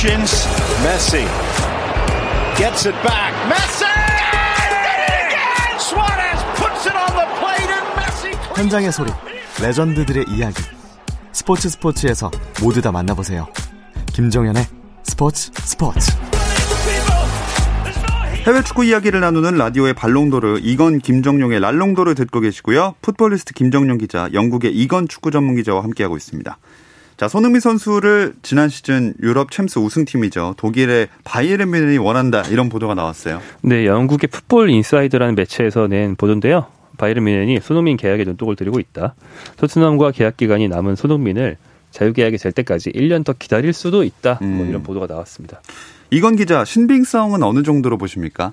Options. 0.00 0.48
Messi 0.82 1.26
gets 2.56 2.88
it 2.88 2.96
back. 3.02 3.34
Messi! 3.48 3.84
현장의 8.56 8.92
소리, 8.92 9.10
레전드들의 9.62 10.26
이야기. 10.28 10.62
스포츠 11.32 11.68
스포츠에서 11.70 12.30
모두 12.62 12.82
다 12.82 12.92
만나보세요. 12.92 13.46
김정현의 14.12 14.66
스포츠 15.02 15.50
스포츠. 15.54 16.12
해외 18.46 18.62
축구 18.62 18.84
이야기를 18.84 19.20
나누는 19.20 19.56
라디오의 19.56 19.94
발롱도르 19.94 20.60
이건 20.62 20.98
김정용의 20.98 21.60
랄롱도르 21.60 22.14
듣고 22.14 22.40
계시고요. 22.40 22.94
풋볼리스트 23.02 23.54
김정용 23.54 23.98
기자, 23.98 24.28
영국의 24.32 24.74
이건 24.74 25.08
축구 25.08 25.30
전문 25.30 25.56
기자와 25.56 25.82
함께하고 25.82 26.16
있습니다. 26.16 26.58
자, 27.20 27.28
손흥민 27.28 27.60
선수를 27.60 28.32
지난 28.40 28.70
시즌 28.70 29.12
유럽 29.22 29.50
챔스 29.50 29.78
우승팀이죠. 29.78 30.54
독일의 30.56 31.08
바이에른 31.22 31.70
뮌헨이 31.70 31.98
원한다 31.98 32.40
이런 32.48 32.70
보도가 32.70 32.94
나왔어요. 32.94 33.42
네, 33.60 33.84
영국의 33.84 34.30
풋볼 34.30 34.70
인사이드라는 34.70 35.34
매체에서 35.34 35.86
낸 35.86 36.16
보도인데요. 36.16 36.68
바이에른 36.96 37.22
뮌헨이 37.22 37.60
손흥민 37.60 37.98
계약에 37.98 38.24
눈독을 38.24 38.56
들이고 38.56 38.80
있다. 38.80 39.14
토트넘과 39.58 40.12
계약 40.12 40.38
기간이 40.38 40.68
남은 40.68 40.96
손흥민을 40.96 41.58
자유계약이 41.90 42.38
될 42.38 42.52
때까지 42.52 42.88
1년 42.92 43.22
더 43.22 43.34
기다릴 43.34 43.74
수도 43.74 44.02
있다. 44.02 44.38
뭐 44.40 44.48
음. 44.48 44.56
뭐 44.56 44.66
이런 44.66 44.82
보도가 44.82 45.04
나왔습니다. 45.06 45.60
이건 46.10 46.36
기자, 46.36 46.64
신빙성은 46.64 47.42
어느 47.42 47.62
정도로 47.62 47.98
보십니까? 47.98 48.52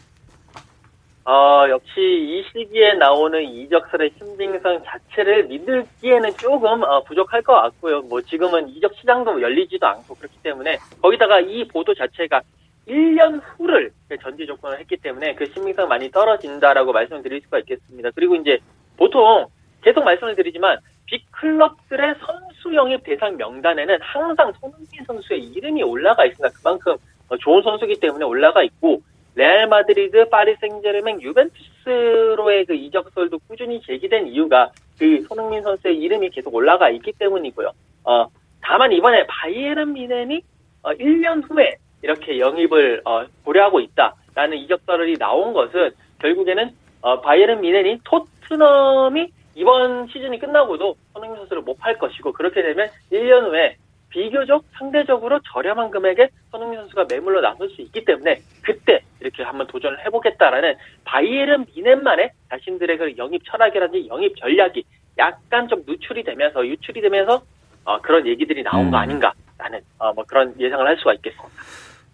어, 1.29 1.67
역시 1.67 1.99
이 1.99 2.41
시기에 2.53 2.93
나오는 2.93 3.43
이적설의 3.43 4.11
신빙성 4.17 4.81
자체를 4.85 5.43
믿기에는 5.47 6.31
조금 6.37 6.81
어, 6.83 7.03
부족할 7.03 7.41
것 7.41 7.53
같고요. 7.53 8.01
뭐 8.03 8.21
지금은 8.21 8.69
이적 8.69 8.95
시장도 8.95 9.41
열리지도 9.41 9.85
않고 9.85 10.15
그렇기 10.15 10.37
때문에 10.41 10.77
거기다가 11.01 11.41
이 11.41 11.67
보도 11.67 11.93
자체가 11.93 12.39
1년 12.87 13.41
후를 13.43 13.91
전제 14.21 14.45
조건을 14.45 14.79
했기 14.79 14.95
때문에 14.95 15.35
그 15.35 15.47
신빙성 15.47 15.89
많이 15.89 16.09
떨어진다라고 16.09 16.93
말씀을 16.93 17.21
드릴 17.23 17.41
수가 17.41 17.59
있겠습니다. 17.59 18.09
그리고 18.15 18.37
이제 18.37 18.59
보통 18.95 19.47
계속 19.81 20.05
말씀을 20.05 20.33
드리지만 20.33 20.79
빅클럽들의 21.07 22.15
선수 22.25 22.73
영입 22.73 23.03
대상 23.03 23.35
명단에는 23.35 23.97
항상 23.99 24.53
손흥민 24.61 25.03
선수의 25.05 25.43
이름이 25.43 25.83
올라가 25.83 26.23
있습니다. 26.23 26.57
그만큼 26.57 26.95
좋은 27.41 27.61
선수기 27.63 27.99
때문에 27.99 28.23
올라가 28.23 28.63
있고 28.63 29.01
레알 29.38 29.67
마드리드, 29.67 30.30
파리 30.30 30.56
생제르맹, 30.56 31.21
유벤투스로의 31.21 32.65
그 32.65 32.73
이적설도 32.73 33.38
꾸준히 33.47 33.80
제기된 33.84 34.28
이유가 34.30 34.71
그 34.97 35.21
손흥민 35.28 35.62
선수의 35.62 35.95
이름이 35.95 36.32
계속 36.32 36.56
올라가 36.56 36.89
있기 36.89 37.13
때문이고요. 37.19 37.71
어, 38.06 38.28
다만 38.62 38.91
이번에 38.91 39.28
바이에른 39.28 39.93
미넨이 39.93 40.41
어, 40.82 40.89
1년 40.93 41.47
후에 41.47 41.76
이렇게 42.02 42.39
영입을 42.39 43.04
어, 43.06 43.26
고려하고 43.43 43.80
있다라는 43.80 44.58
이적설이 44.58 45.19
나온 45.19 45.54
것은 45.54 45.91
결국에는 46.19 46.71
어, 47.02 47.21
바이에른 47.21 47.62
미넨이 47.62 48.00
토트넘이 48.06 49.28
이번 49.54 50.08
시즌이 50.08 50.39
끝나고도 50.39 50.95
손흥민 51.13 51.38
선수를 51.38 51.62
못 51.62 51.78
팔 51.78 52.00
것이고 52.00 52.34
그렇게 52.34 52.63
되면 52.63 52.89
1년 53.12 53.52
후에 53.52 53.76
비교적 54.17 54.63
상대적으로 54.73 55.39
저렴한 55.53 55.91
금액에 55.91 56.30
손흥민 56.49 56.80
선수가 56.80 57.06
매물로 57.08 57.39
나설 57.39 57.69
수 57.69 57.84
있기 57.84 58.03
때문에 58.03 58.41
그때 58.63 59.01
이렇게 59.19 59.43
한번 59.43 59.67
도전을 59.67 60.03
해보겠다라는 60.06 60.73
바이에른 61.03 61.67
미넨만의 61.75 62.32
자신들의 62.49 62.97
그 62.97 63.17
영입 63.17 63.43
철학이라든지 63.45 64.08
영입 64.08 64.36
전략이 64.38 64.84
약간 65.19 65.67
좀 65.67 65.84
누출이 65.86 66.23
되면서 66.23 66.65
유출이 66.65 66.99
되면서 67.01 67.43
어, 67.86 68.01
그런 68.01 68.25
얘기들이 68.25 68.63
나온 68.63 68.88
음. 68.88 68.91
거 68.91 68.97
아닌가라는 68.97 69.82
어, 69.99 70.12
뭐 70.13 70.23
그런 70.27 70.56
예상을 70.60 70.86
할 70.86 70.97
수가 70.97 71.13
있겠습니다. 71.13 71.49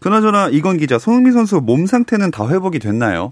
그나저나 0.02 0.50
이건 0.52 0.76
기자, 0.78 1.00
손흥민 1.00 1.32
선수 1.32 1.62
몸 1.62 1.86
상태는 1.86 2.32
다 2.32 2.50
회복이 2.50 2.80
됐나요? 2.80 3.32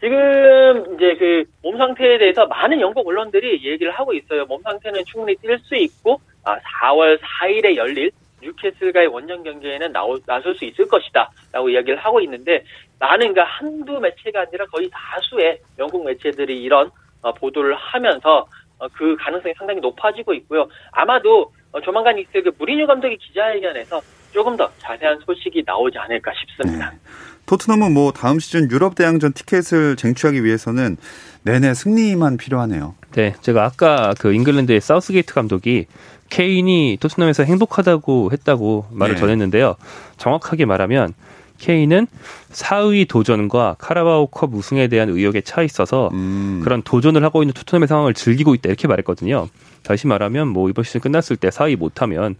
지금 0.00 0.94
이제 0.94 1.16
그 1.16 1.44
몸 1.64 1.78
상태에 1.78 2.18
대해서 2.18 2.46
많은 2.46 2.80
영국 2.80 3.08
언론들이 3.08 3.64
얘기를 3.64 3.90
하고 3.90 4.12
있어요. 4.12 4.44
몸 4.44 4.60
상태는 4.62 5.02
충분히 5.06 5.34
뛸 5.36 5.58
수 5.64 5.74
있고 5.76 6.20
아, 6.44 6.58
4월 6.58 7.18
4일에 7.20 7.76
열릴 7.76 8.10
뉴캐슬과의 8.42 9.06
원정 9.08 9.42
경기에는 9.42 9.92
나오, 9.92 10.18
나설 10.26 10.54
수 10.54 10.64
있을 10.64 10.86
것이다 10.86 11.30
라고 11.52 11.68
이야기를 11.70 11.96
하고 11.98 12.20
있는데 12.20 12.64
나는 12.98 13.32
그 13.32 13.40
한두 13.40 13.98
매체가 13.98 14.42
아니라 14.42 14.66
거의 14.66 14.90
다수의 14.92 15.58
영국 15.78 16.04
매체들이 16.04 16.62
이런 16.62 16.90
어, 17.22 17.32
보도를 17.32 17.74
하면서 17.74 18.46
어, 18.78 18.88
그 18.88 19.16
가능성이 19.16 19.54
상당히 19.56 19.80
높아지고 19.80 20.34
있고요. 20.34 20.68
아마도 20.92 21.52
어, 21.72 21.80
조만간 21.80 22.18
있을 22.18 22.42
그 22.42 22.52
무리뉴 22.58 22.86
감독의 22.86 23.16
기자회견에서 23.18 24.00
조금 24.32 24.56
더 24.56 24.70
자세한 24.78 25.20
소식이 25.24 25.62
나오지 25.64 25.96
않을까 25.96 26.32
싶습니다. 26.34 26.90
네. 26.90 26.98
토트넘은 27.46 27.92
뭐 27.92 28.10
다음 28.10 28.38
시즌 28.38 28.70
유럽 28.70 28.94
대항전 28.94 29.32
티켓을 29.32 29.96
쟁취하기 29.96 30.44
위해서는 30.44 30.96
내내 31.42 31.74
승리만 31.74 32.38
필요하네요. 32.38 32.94
네, 33.12 33.34
제가 33.42 33.64
아까 33.64 34.14
그 34.18 34.32
잉글랜드의 34.32 34.80
사우스게이트 34.80 35.34
감독이 35.34 35.86
케인이 36.34 36.98
토트넘에서 37.00 37.44
행복하다고 37.44 38.30
했다고 38.32 38.86
말을 38.90 39.14
네. 39.14 39.20
전했는데요. 39.20 39.76
정확하게 40.16 40.64
말하면 40.64 41.14
케인은 41.58 42.08
4위 42.50 43.06
도전과 43.06 43.76
카라바오컵 43.78 44.52
우승에 44.52 44.88
대한 44.88 45.08
의욕에 45.10 45.42
차 45.42 45.62
있어서 45.62 46.10
음. 46.12 46.60
그런 46.64 46.82
도전을 46.82 47.22
하고 47.22 47.42
있는 47.44 47.54
토트넘의 47.54 47.86
상황을 47.86 48.14
즐기고 48.14 48.54
있다 48.56 48.68
이렇게 48.68 48.88
말했거든요. 48.88 49.48
다시 49.84 50.08
말하면 50.08 50.48
뭐 50.48 50.68
이번 50.68 50.82
시즌 50.82 51.00
끝났을 51.00 51.36
때 51.36 51.50
4위 51.50 51.76
못하면 51.76 52.34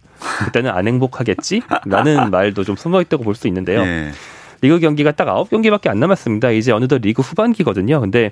그때는 0.45 0.71
안 0.71 0.87
행복하겠지? 0.87 1.61
라는 1.85 2.31
말도 2.31 2.65
좀 2.65 2.75
숨어 2.75 3.01
있다고 3.01 3.23
볼 3.23 3.35
수 3.35 3.47
있는데요. 3.47 3.85
네. 3.85 4.11
리그 4.65 4.79
경기가 4.79 5.11
딱 5.11 5.27
9경기밖에 5.27 5.87
안 5.87 5.99
남았습니다. 5.99 6.49
이제 6.51 6.71
어느덧 6.71 7.01
리그 7.01 7.21
후반기거든요. 7.21 7.99
근데 8.01 8.31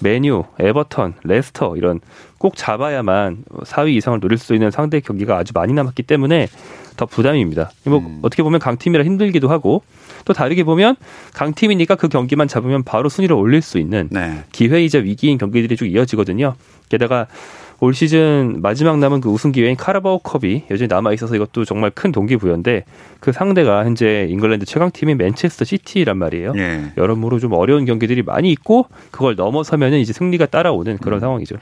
메뉴, 0.00 0.44
에버턴, 0.58 1.14
레스터 1.22 1.76
이런 1.76 2.00
꼭 2.38 2.56
잡아야만 2.56 3.44
4위 3.64 3.90
이상을 3.94 4.18
노릴 4.20 4.38
수 4.38 4.54
있는 4.54 4.70
상대 4.70 5.00
경기가 5.00 5.36
아주 5.36 5.52
많이 5.54 5.72
남았기 5.74 6.02
때문에 6.04 6.48
더 6.96 7.06
부담입니다. 7.06 7.70
뭐 7.84 7.98
음. 7.98 8.20
어떻게 8.22 8.42
보면 8.42 8.60
강팀이라 8.60 9.04
힘들기도 9.04 9.48
하고 9.48 9.82
또 10.24 10.32
다르게 10.32 10.64
보면 10.64 10.96
강팀이니까 11.34 11.96
그 11.96 12.08
경기만 12.08 12.48
잡으면 12.48 12.82
바로 12.82 13.08
순위를 13.08 13.36
올릴 13.36 13.62
수 13.62 13.78
있는 13.78 14.08
네. 14.10 14.44
기회이자 14.52 14.98
위기인 15.00 15.38
경기들이 15.38 15.76
쭉 15.76 15.86
이어지거든요. 15.86 16.54
게다가 16.88 17.26
올 17.80 17.94
시즌 17.94 18.60
마지막 18.62 18.98
남은 18.98 19.20
그 19.20 19.28
우승 19.28 19.52
기회인 19.52 19.76
카라바오 19.76 20.20
컵이 20.20 20.64
여전히 20.70 20.88
남아 20.88 21.12
있어서 21.14 21.34
이것도 21.34 21.64
정말 21.64 21.90
큰 21.90 22.12
동기부여인데 22.12 22.84
그 23.20 23.32
상대가 23.32 23.84
현재 23.84 24.26
잉글랜드 24.30 24.64
최강 24.66 24.90
팀인 24.90 25.18
맨체스터 25.18 25.64
시티란 25.64 26.16
말이에요. 26.16 26.52
예. 26.56 26.92
여러모로 26.96 27.40
좀 27.40 27.52
어려운 27.52 27.84
경기들이 27.84 28.22
많이 28.22 28.50
있고 28.52 28.86
그걸 29.10 29.34
넘어서면은 29.34 29.98
이제 29.98 30.12
승리가 30.12 30.46
따라오는 30.46 30.98
그런 30.98 31.18
음. 31.18 31.20
상황이죠. 31.20 31.56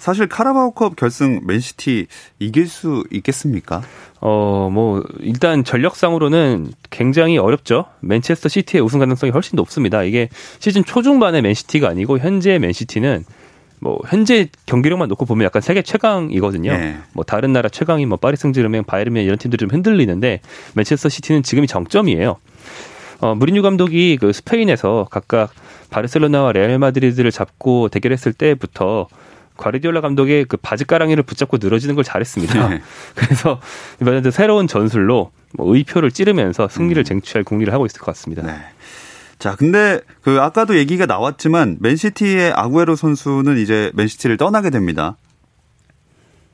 사실 0.00 0.26
카라바오컵 0.28 0.96
결승 0.96 1.40
맨시티 1.46 2.06
이길 2.38 2.68
수 2.68 3.04
있겠습니까? 3.10 3.82
어, 4.22 4.70
뭐 4.72 5.04
일단 5.20 5.62
전력상으로는 5.62 6.72
굉장히 6.88 7.36
어렵죠. 7.36 7.84
맨체스터 8.00 8.48
시티의 8.48 8.82
우승 8.82 8.98
가능성이 8.98 9.30
훨씬 9.30 9.56
높습니다. 9.56 10.02
이게 10.02 10.30
시즌 10.58 10.84
초중반의 10.84 11.42
맨시티가 11.42 11.86
아니고 11.88 12.18
현재 12.18 12.58
맨시티는 12.58 13.24
뭐 13.80 13.98
현재 14.06 14.48
경기력만 14.66 15.08
놓고 15.08 15.24
보면 15.24 15.44
약간 15.44 15.62
세계 15.62 15.82
최강이거든요. 15.82 16.72
네. 16.72 16.98
뭐 17.12 17.24
다른 17.24 17.52
나라 17.52 17.68
최강인 17.68 18.08
뭐 18.08 18.18
파리 18.18 18.36
승제르맹, 18.36 18.84
바이에른 18.84 19.16
이런 19.16 19.38
팀들이 19.38 19.58
좀 19.58 19.70
흔들리는데 19.70 20.40
맨체스터 20.74 21.08
시티는 21.08 21.42
지금이 21.42 21.66
정점이에요. 21.66 22.36
어, 23.20 23.34
무리뉴 23.34 23.62
감독이 23.62 24.18
그 24.20 24.32
스페인에서 24.32 25.08
각각 25.10 25.52
바르셀로나와 25.90 26.52
레알 26.52 26.78
마드리드를 26.78 27.30
잡고 27.30 27.88
대결했을 27.88 28.32
때부터 28.32 29.08
과리디올라 29.56 30.00
감독의 30.00 30.46
그 30.46 30.56
바지가랑이를 30.56 31.22
붙잡고 31.22 31.58
늘어지는 31.60 31.94
걸 31.94 32.04
잘했습니다. 32.04 32.68
네. 32.68 32.82
그래서 33.14 33.60
이번에도 34.00 34.30
새로운 34.30 34.66
전술로 34.66 35.32
뭐 35.52 35.74
의표를 35.74 36.10
찌르면서 36.10 36.68
승리를 36.68 37.00
음. 37.00 37.04
쟁취할 37.04 37.44
궁리를 37.44 37.72
하고 37.72 37.86
있을 37.86 38.00
것 38.00 38.06
같습니다. 38.06 38.42
네. 38.42 38.54
자, 39.40 39.56
근데 39.56 40.00
그 40.20 40.38
아까도 40.38 40.76
얘기가 40.76 41.06
나왔지만 41.06 41.78
맨시티의 41.80 42.52
아구에로 42.54 42.94
선수는 42.94 43.56
이제 43.56 43.90
맨시티를 43.94 44.36
떠나게 44.36 44.68
됩니다. 44.68 45.16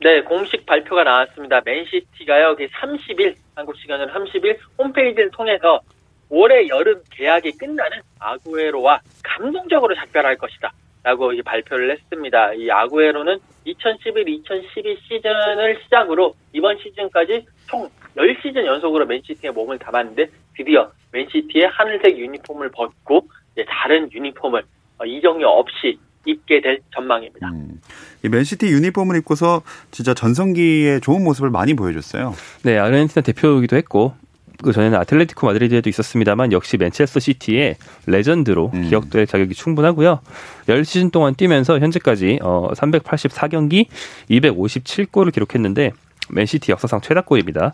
네, 0.01 0.23
공식 0.23 0.65
발표가 0.65 1.03
나왔습니다. 1.03 1.63
맨시티가요, 1.65 2.55
30일, 2.55 3.35
한국 3.57 3.77
시간으로 3.77 4.09
30일 4.13 4.57
홈페이지를 4.79 5.33
통해서 5.33 5.81
올해 6.29 6.69
여름 6.69 7.03
계약이 7.11 7.59
끝나는 7.59 7.99
아구에로와 8.21 9.01
감동적으로 9.25 9.93
작별할 9.97 10.37
것이다. 10.37 10.73
라고 11.03 11.33
발표를 11.45 11.91
했습니다. 11.91 12.53
이 12.55 12.71
아구에로는 12.71 13.39
2011-2012 13.67 14.97
시즌을 15.09 15.81
시작으로 15.83 16.35
이번 16.53 16.77
시즌까지 16.79 17.47
총 17.69 17.89
10시즌 18.17 18.65
연속으로 18.65 19.07
맨시티에 19.07 19.51
몸을 19.51 19.79
담았는데 19.79 20.29
드디어 20.57 20.91
맨시티의 21.13 21.69
하늘색 21.69 22.19
유니폼을 22.19 22.71
벗고 22.71 23.29
다른 23.69 24.11
유니폼을 24.13 24.63
어, 24.99 25.05
이정이 25.05 25.45
없이 25.45 25.99
입게 26.27 26.61
될 26.61 26.81
전망입니다. 26.95 27.49
음. 27.49 27.81
이 28.25 28.29
맨시티 28.29 28.67
유니폼을 28.67 29.17
입고서 29.19 29.63
진짜 29.91 30.13
전성기의 30.15 31.01
좋은 31.01 31.23
모습을 31.23 31.51
많이 31.51 31.75
보여줬어요. 31.75 32.35
네, 32.65 32.77
아르헨티나 32.79 33.23
대표이기도 33.23 33.77
했고 33.77 34.15
그 34.63 34.73
전에는 34.73 34.99
아틀레티코 34.99 35.47
마드리드에도 35.47 35.89
있었습니다만 35.91 36.53
역시 36.53 36.77
맨체스터 36.77 37.21
시티의 37.21 37.77
레전드로 38.07 38.71
음. 38.75 38.89
기억될 38.89 39.27
자격이 39.27 39.55
충분하고요. 39.55 40.21
10시즌 40.67 41.13
동안 41.13 41.35
뛰면서 41.35 41.79
현재까지 41.79 42.41
어 42.43 42.71
384경기 42.75 43.87
257골을 44.31 45.33
기록했는데 45.33 45.93
맨시티 46.31 46.73
역사상 46.73 47.01
최다골입니다. 47.01 47.73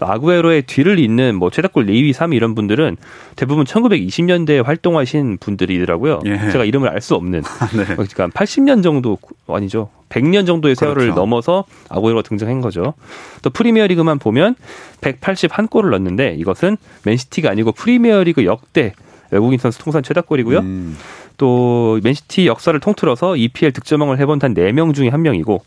아구에로의 0.00 0.62
뒤를 0.62 0.98
잇는 0.98 1.36
뭐 1.36 1.50
최다골 1.50 1.86
2위, 1.86 2.12
3위 2.12 2.34
이런 2.34 2.54
분들은 2.54 2.96
대부분 3.36 3.64
1920년대에 3.64 4.64
활동하신 4.64 5.38
분들이더라고요. 5.38 6.20
예. 6.26 6.38
제가 6.50 6.64
이름을 6.64 6.88
알 6.88 7.00
수 7.00 7.14
없는. 7.16 7.42
아, 7.60 7.66
네. 7.76 7.84
그러니까 7.84 8.28
80년 8.28 8.82
정도 8.82 9.18
아니죠. 9.48 9.90
100년 10.08 10.46
정도의 10.46 10.76
세월을 10.76 11.02
그렇죠. 11.02 11.20
넘어서 11.20 11.64
아구에로가 11.88 12.22
등장한 12.22 12.60
거죠. 12.60 12.94
또 13.42 13.50
프리미어리그만 13.50 14.18
보면 14.18 14.54
181골을 15.00 15.90
넣었는데 15.90 16.36
이것은 16.38 16.76
맨시티가 17.04 17.50
아니고 17.50 17.72
프리미어리그 17.72 18.44
역대 18.44 18.92
외국인 19.32 19.58
선수 19.58 19.78
통산 19.78 20.02
최다골이고요. 20.02 20.58
음. 20.58 20.96
또 21.38 21.98
맨시티 22.04 22.46
역사를 22.46 22.78
통틀어서 22.78 23.36
EPL 23.36 23.72
득점왕을 23.72 24.18
해본 24.20 24.38
단 24.38 24.54
4명 24.54 24.94
중에 24.94 25.10
1명이고 25.10 25.60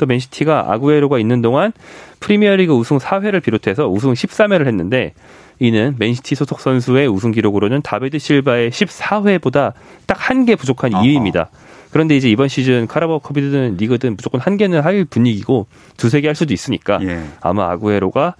또 0.00 0.06
맨시티가 0.06 0.72
아구에로가 0.72 1.18
있는 1.18 1.42
동안 1.42 1.72
프리미어리그 2.20 2.72
우승 2.72 2.96
4회를 2.98 3.42
비롯해서 3.42 3.86
우승 3.86 4.14
13회를 4.14 4.66
했는데 4.66 5.12
이는 5.58 5.94
맨시티 5.98 6.34
소속 6.36 6.60
선수의 6.60 7.06
우승 7.06 7.32
기록으로는 7.32 7.82
다비드 7.82 8.18
실바의 8.18 8.70
14회보다 8.70 9.74
딱 10.06 10.30
한 10.30 10.46
개 10.46 10.56
부족한 10.56 10.90
2위입니다. 10.92 11.48
그런데 11.92 12.16
이제 12.16 12.30
이번 12.30 12.48
시즌 12.48 12.86
카라바오 12.86 13.18
컵이든 13.18 13.76
리그든 13.76 14.16
무조건 14.16 14.40
한 14.40 14.56
개는 14.56 14.80
할 14.80 15.04
분위기고 15.04 15.66
두세 15.98 16.20
개 16.22 16.28
할 16.28 16.34
수도 16.34 16.54
있으니까 16.54 16.98
예. 17.02 17.20
아마 17.42 17.68
아구에로가 17.72 18.36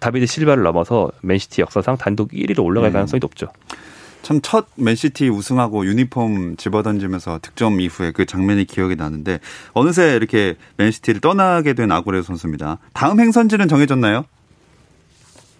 다비드 0.00 0.24
실바를 0.24 0.62
넘어서 0.62 1.10
맨시티 1.20 1.60
역사상 1.60 1.98
단독 1.98 2.30
1위로 2.30 2.64
올라갈 2.64 2.90
음. 2.90 2.92
가능성이 2.94 3.18
높죠. 3.20 3.48
참 4.26 4.40
첫 4.42 4.66
맨시티 4.76 5.28
우승하고 5.28 5.86
유니폼 5.86 6.56
집어던지면서 6.56 7.38
득점 7.42 7.80
이후에 7.80 8.10
그 8.10 8.26
장면이 8.26 8.64
기억이 8.64 8.96
나는데 8.96 9.38
어느새 9.72 10.16
이렇게 10.16 10.56
맨시티를 10.78 11.20
떠나게 11.20 11.74
된 11.74 11.92
아구에로 11.92 12.22
선수입니다. 12.22 12.78
다음 12.92 13.20
행선지는 13.20 13.68
정해졌나요? 13.68 14.24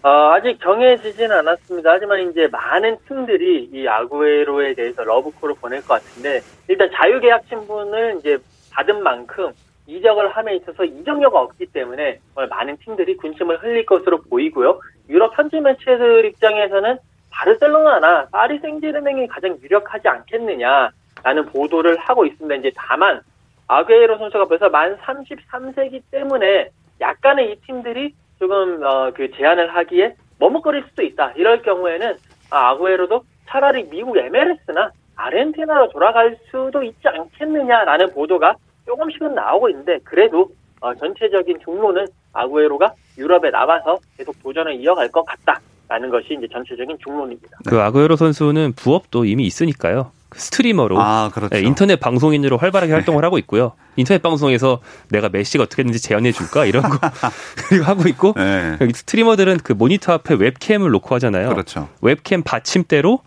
어, 0.03 0.09
아직 0.33 0.59
정해지지는 0.61 1.31
않았습니다. 1.31 1.91
하지만 1.93 2.29
이제 2.29 2.47
많은 2.47 2.97
팀들이 3.07 3.69
이 3.71 3.87
아구에로에 3.87 4.73
대해서 4.73 5.01
러브콜을 5.01 5.55
보낼 5.61 5.79
것 5.79 6.01
같은데 6.03 6.41
일단 6.67 6.89
자유계약 6.93 7.43
신분을 7.47 8.17
이제 8.19 8.37
받은 8.73 9.01
만큼 9.01 9.49
이적을 9.87 10.35
함에 10.35 10.57
있어서 10.57 10.83
이적료가 10.83 11.39
없기 11.39 11.67
때문에 11.67 12.19
많은 12.35 12.75
팀들이 12.83 13.15
군침을 13.15 13.63
흘릴 13.63 13.85
것으로 13.85 14.23
보이고요. 14.23 14.81
유럽 15.07 15.37
현지 15.37 15.57
매체들 15.57 16.25
입장에서는 16.25 16.97
바르셀로나나 17.37 18.27
파리 18.31 18.57
생제르맹이 18.59 19.27
가장 19.27 19.57
유력하지 19.61 20.07
않겠느냐라는 20.07 21.45
보도를 21.51 21.97
하고 21.97 22.25
있습니다. 22.25 22.55
이제 22.55 22.71
다만 22.75 23.21
아베이로 23.67 24.17
선수가 24.17 24.45
벌써 24.45 24.69
만 24.69 24.97
33세기 24.97 26.01
때문에 26.09 26.69
약간의 26.99 27.51
이 27.51 27.55
팀들이 27.61 28.13
조금 28.39 28.83
어, 28.83 29.11
그 29.13 29.29
제안을 29.31 29.75
하기에 29.75 30.15
머뭇거릴 30.39 30.85
수도 30.89 31.03
있다. 31.03 31.33
이럴 31.35 31.61
경우에는 31.61 32.15
아, 32.49 32.69
아구에로도 32.69 33.23
차라리 33.47 33.87
미국 33.89 34.17
MLS나 34.17 34.91
아르헨티나로 35.15 35.89
돌아갈 35.89 36.37
수도 36.49 36.81
있지 36.83 37.07
않겠느냐라는 37.07 38.13
보도가 38.13 38.55
조금씩은 38.85 39.35
나오고 39.35 39.69
있는데 39.69 39.99
그래도 40.03 40.49
어, 40.79 40.93
전체적인 40.95 41.59
종로는 41.59 42.05
아구에로가 42.33 42.93
유럽에 43.17 43.51
나와서 43.51 43.97
계속 44.17 44.41
도전을 44.41 44.75
이어갈 44.75 45.09
것 45.11 45.23
같다. 45.23 45.59
라는 45.89 46.09
것이 46.09 46.35
이제 46.37 46.47
전체적인 46.51 46.97
중론입니다. 47.03 47.59
그 47.65 47.79
아구에로 47.79 48.15
선수는 48.15 48.73
부업도 48.75 49.25
이미 49.25 49.45
있으니까요. 49.45 50.11
그 50.29 50.39
스트리머로 50.39 50.99
아, 50.99 51.29
그렇죠. 51.33 51.55
네, 51.55 51.61
인터넷 51.61 51.97
방송인으로 51.99 52.57
활발하게 52.57 52.91
활동을 52.91 53.23
하고 53.23 53.37
있고요. 53.37 53.71
인터넷 53.95 54.21
방송에서 54.21 54.81
내가 55.09 55.29
메시가 55.29 55.63
어떻게 55.63 55.81
했는지 55.81 56.01
재현해 56.01 56.33
줄까 56.33 56.65
이런 56.65 56.83
거 56.83 56.99
하고 57.83 58.09
있고 58.09 58.33
네. 58.35 58.77
스트리머들은 58.93 59.59
그 59.63 59.71
모니터 59.71 60.11
앞에 60.13 60.35
웹캠을 60.35 60.91
놓고 60.91 61.15
하잖아요. 61.15 61.49
그렇죠. 61.49 61.87
웹캠 62.01 62.43
받침대로 62.43 63.21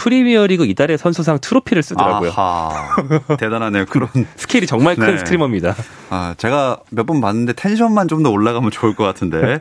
프리미어리그 0.00 0.64
이달의 0.64 0.96
선수상 0.96 1.38
트로피를 1.42 1.82
쓰더라고요. 1.82 2.32
대단하네요. 3.38 3.84
그런 3.84 4.08
스케일이 4.36 4.66
정말 4.66 4.96
큰 4.96 5.06
네. 5.12 5.18
스트리머입니다. 5.18 5.74
아, 6.08 6.34
제가 6.38 6.78
몇 6.90 7.04
번 7.06 7.20
봤는데 7.20 7.52
텐션만 7.52 8.08
좀 8.08 8.22
더 8.22 8.30
올라가면 8.30 8.70
좋을 8.70 8.94
것 8.94 9.04
같은데. 9.04 9.60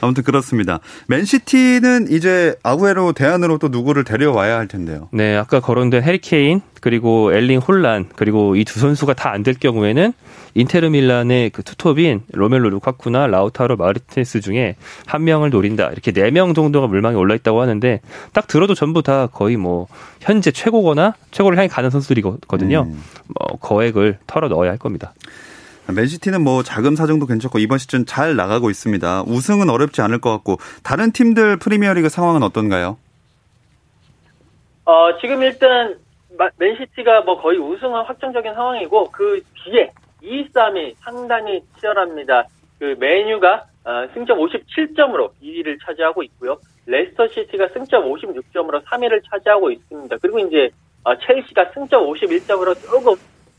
아무튼 0.00 0.22
그렇습니다. 0.22 0.78
맨시티는 1.08 2.08
이제 2.10 2.54
아구에로 2.62 3.12
대안으로 3.12 3.58
또 3.58 3.68
누구를 3.68 4.04
데려와야 4.04 4.56
할 4.58 4.66
텐데요. 4.68 5.08
네, 5.12 5.36
아까 5.36 5.60
거론된 5.60 6.02
해리 6.02 6.18
케인 6.18 6.60
그리고 6.80 7.32
엘링 7.32 7.58
홀란 7.60 8.08
그리고 8.16 8.56
이 8.56 8.64
두 8.64 8.78
선수가 8.80 9.14
다 9.14 9.30
안 9.32 9.42
될 9.42 9.54
경우에는 9.54 10.12
인테르 10.54 10.88
밀란의 10.88 11.50
그 11.50 11.62
투톱인 11.62 12.22
로멜로 12.32 12.70
루카쿠나 12.70 13.26
라우타로 13.28 13.76
마르티네스 13.76 14.40
중에 14.40 14.76
한 15.06 15.24
명을 15.24 15.50
노린다. 15.50 15.88
이렇게 15.88 16.12
네 16.12 16.30
명 16.30 16.54
정도가 16.54 16.86
물망에 16.86 17.16
올라 17.16 17.34
있다고 17.34 17.60
하는데 17.60 18.00
딱 18.32 18.46
들어도 18.46 18.74
전부 18.74 19.02
다 19.02 19.26
거의 19.26 19.56
뭐 19.56 19.86
현재 20.20 20.50
최고거나 20.50 21.14
최고를 21.30 21.58
향해 21.58 21.68
가는 21.68 21.90
선수들이거든요. 21.90 22.82
음. 22.82 23.02
뭐 23.26 23.58
거액을 23.58 24.18
털어 24.26 24.48
넣어야 24.48 24.70
할 24.70 24.78
겁니다. 24.78 25.12
맨시티는 25.88 26.42
뭐 26.42 26.62
자금 26.62 26.94
사정도 26.94 27.26
괜찮고 27.26 27.58
이번 27.58 27.78
시즌 27.78 28.06
잘 28.06 28.36
나가고 28.36 28.70
있습니다. 28.70 29.24
우승은 29.26 29.68
어렵지 29.68 30.02
않을 30.02 30.20
것 30.20 30.30
같고 30.30 30.58
다른 30.84 31.10
팀들 31.10 31.56
프리미어리그 31.56 32.08
상황은 32.08 32.44
어떤가요? 32.44 32.96
어, 34.84 35.18
지금 35.20 35.42
일단 35.42 35.96
맨시티가 36.58 37.22
뭐 37.22 37.40
거의 37.42 37.58
우승은 37.58 38.04
확정적인 38.04 38.54
상황이고 38.54 39.10
그 39.10 39.40
뒤에 39.64 39.90
2, 40.22 40.48
3위 40.50 40.94
상당히 40.98 41.62
치열합니다. 41.78 42.44
그 42.78 42.96
맨유가 42.98 43.64
어, 43.84 44.06
승점 44.12 44.38
57점으로 44.38 45.30
2위를 45.42 45.78
차지하고 45.84 46.22
있고요. 46.24 46.58
레스터 46.86 47.28
시티가 47.28 47.68
승점 47.68 48.10
56점으로 48.12 48.82
3위를 48.84 49.22
차지하고 49.30 49.70
있습니다. 49.70 50.16
그리고 50.20 50.38
이제 50.40 50.70
어, 51.04 51.16
첼시가 51.16 51.70
승점 51.72 52.04
51점으로 52.06 52.74
조금 52.82 53.14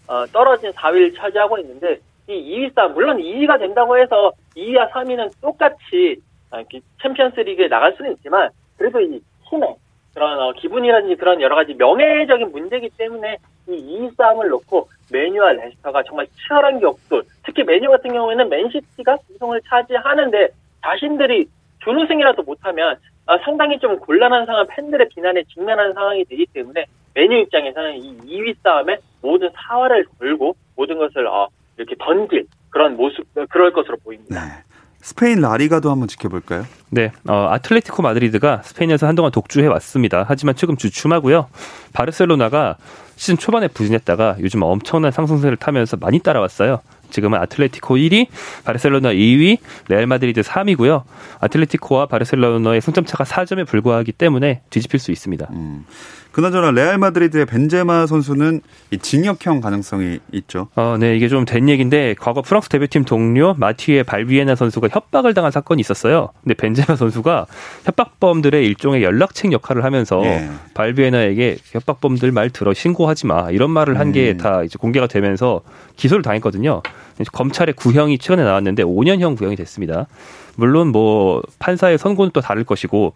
어, 0.08 0.26
떨어진 0.28 0.72
4위를 0.72 1.16
차지하고 1.18 1.58
있는데 1.60 2.00
이 2.28 2.34
2위 2.34 2.74
싸움 2.74 2.94
물론 2.94 3.18
2위가 3.18 3.60
된다고 3.60 3.98
해서 3.98 4.32
2위와 4.56 4.92
3위는 4.92 5.32
똑같이 5.42 6.18
아, 6.52 6.62
챔피언스 7.02 7.40
리그에 7.40 7.68
나갈 7.68 7.94
수는 7.96 8.12
있지만 8.14 8.50
그래도 8.78 9.00
이 9.00 9.22
팀의 9.50 9.76
그런 10.14 10.40
어, 10.40 10.52
기분이라든지 10.54 11.16
그런 11.16 11.42
여러 11.42 11.56
가지 11.56 11.74
명예적인 11.74 12.52
문제이기 12.52 12.90
때문에 12.98 13.38
이 13.68 13.72
2위 13.72 14.16
싸움을 14.16 14.50
놓고 14.50 14.90
맨유와 15.12 15.54
레스터가 15.54 16.04
정말 16.04 16.28
치열한 16.28 16.80
격돌. 16.80 17.24
특히 17.44 17.64
맨유 17.64 17.90
같은 17.90 18.12
경우에는 18.12 18.50
맨시티가 18.50 19.18
우승을 19.30 19.62
차지하는데 19.68 20.50
자신들이 20.82 21.48
준우승이라도 21.84 22.44
못하면 22.44 22.98
아, 23.28 23.38
상당히 23.44 23.78
좀 23.80 24.00
곤란한 24.00 24.46
상황, 24.46 24.66
팬들의 24.68 25.10
비난에 25.10 25.44
직면하는 25.44 25.94
상황이 25.94 26.24
되기 26.26 26.46
때문에 26.48 26.86
맨유 27.14 27.38
입장에서는 27.38 27.98
이 27.98 28.18
2위 28.20 28.56
싸움에 28.64 28.98
모든 29.22 29.50
사활을 29.54 30.06
걸고 30.20 30.56
모든 30.76 30.98
것을 30.98 31.28
어, 31.28 31.48
이렇게 31.78 31.96
던질 32.00 32.46
그런 32.70 32.96
모습, 32.96 33.26
그럴 33.50 33.72
것으로 33.72 33.98
보입니다. 34.04 34.36
네. 34.36 34.71
스페인 35.02 35.42
라리가도 35.42 35.90
한번 35.90 36.08
지켜볼까요? 36.08 36.66
네, 36.90 37.12
어, 37.28 37.48
아틀레티코 37.52 38.04
마드리드가 38.04 38.62
스페인에서 38.64 39.08
한동안 39.08 39.32
독주해 39.32 39.68
왔습니다. 39.68 40.26
하지만 40.28 40.56
최근 40.56 40.78
주춤하고요. 40.78 41.48
바르셀로나가 41.94 42.78
시즌 43.16 43.38
초반에 43.38 43.68
부진했다가 43.68 44.38
요즘 44.40 44.62
엄청난 44.64 45.12
상승세를 45.12 45.58
타면서 45.58 45.98
많이 45.98 46.20
따라왔어요. 46.20 46.82
지금은 47.12 47.40
아틀레티코 47.40 47.96
1위, 47.96 48.28
바르셀로나 48.64 49.14
2위, 49.14 49.58
레알 49.90 50.08
마드리드 50.08 50.42
3위고요. 50.42 51.04
아틀레티코와 51.40 52.08
바르셀로나의 52.08 52.82
승점 52.82 53.06
차가 53.06 53.24
4점에 53.24 53.68
불과하기 53.68 54.14
때문에 54.14 54.62
뒤집힐 54.70 55.00
수 55.00 55.12
있습니다. 55.12 55.48
음. 55.52 55.86
그나저나 56.32 56.72
레알 56.72 56.98
마드리드의 56.98 57.46
벤제마 57.46 58.06
선수는 58.08 58.62
이 58.92 58.98
징역형 58.98 59.60
가능성이 59.60 60.20
있죠. 60.32 60.70
어, 60.76 60.96
네, 60.98 61.18
이게 61.18 61.28
좀 61.28 61.44
된 61.44 61.68
얘기인데 61.68 62.16
과거 62.18 62.42
프랑스 62.42 62.70
대표팀 62.70 63.04
동료 63.04 63.54
마티에 63.56 64.04
발부에나 64.04 64.56
선수가 64.56 64.88
협박을 64.92 65.34
당한 65.34 65.52
사건이 65.52 65.82
있었어요. 65.82 66.30
근데 66.42 66.54
벤제마 66.54 66.96
선수가 66.96 67.48
협박범들의 67.84 68.66
일종의 68.66 69.04
연락책 69.04 69.52
역할을 69.52 69.84
하면서 69.84 70.24
예. 70.24 70.50
발비에나에게 70.74 71.58
협박범들 71.74 72.32
말 72.32 72.50
들어 72.50 72.74
신고하지 72.74 73.28
마 73.28 73.50
이런 73.52 73.70
말을 73.72 74.00
한 74.00 74.14
게다 74.14 74.60
음. 74.60 74.66
이제 74.66 74.78
공개가 74.80 75.08
되면서 75.08 75.62
기소를 75.98 76.24
당했거든요. 76.24 76.82
검찰의 77.32 77.76
구형이 77.76 78.18
최근에 78.18 78.44
나왔는데 78.44 78.84
5년형 78.84 79.38
구형이 79.38 79.56
됐습니다. 79.56 80.08
물론 80.56 80.88
뭐 80.90 81.42
판사의 81.60 81.98
선고는 81.98 82.32
또 82.34 82.42
다를 82.42 82.64
것이고 82.64 83.14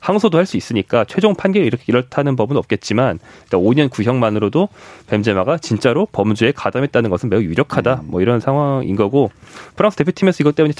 항소도 0.00 0.38
할 0.38 0.46
수 0.46 0.56
있으니까 0.56 1.04
최종 1.04 1.34
판결이 1.34 1.66
이렇게 1.66 1.84
이렇다는 1.88 2.36
법은 2.36 2.56
없겠지만 2.58 3.18
5년 3.50 3.90
구형만으로도 3.90 4.68
뱀제마가 5.08 5.58
진짜로 5.58 6.06
범죄에 6.12 6.52
가담했다는 6.52 7.10
것은 7.10 7.28
매우 7.30 7.42
유력하다. 7.42 7.94
음. 8.04 8.10
뭐 8.10 8.20
이런 8.20 8.38
상황인 8.38 8.94
거고 8.94 9.30
프랑스 9.74 9.96
대표팀에서 9.96 10.36
이것 10.42 10.54
때문에 10.54 10.74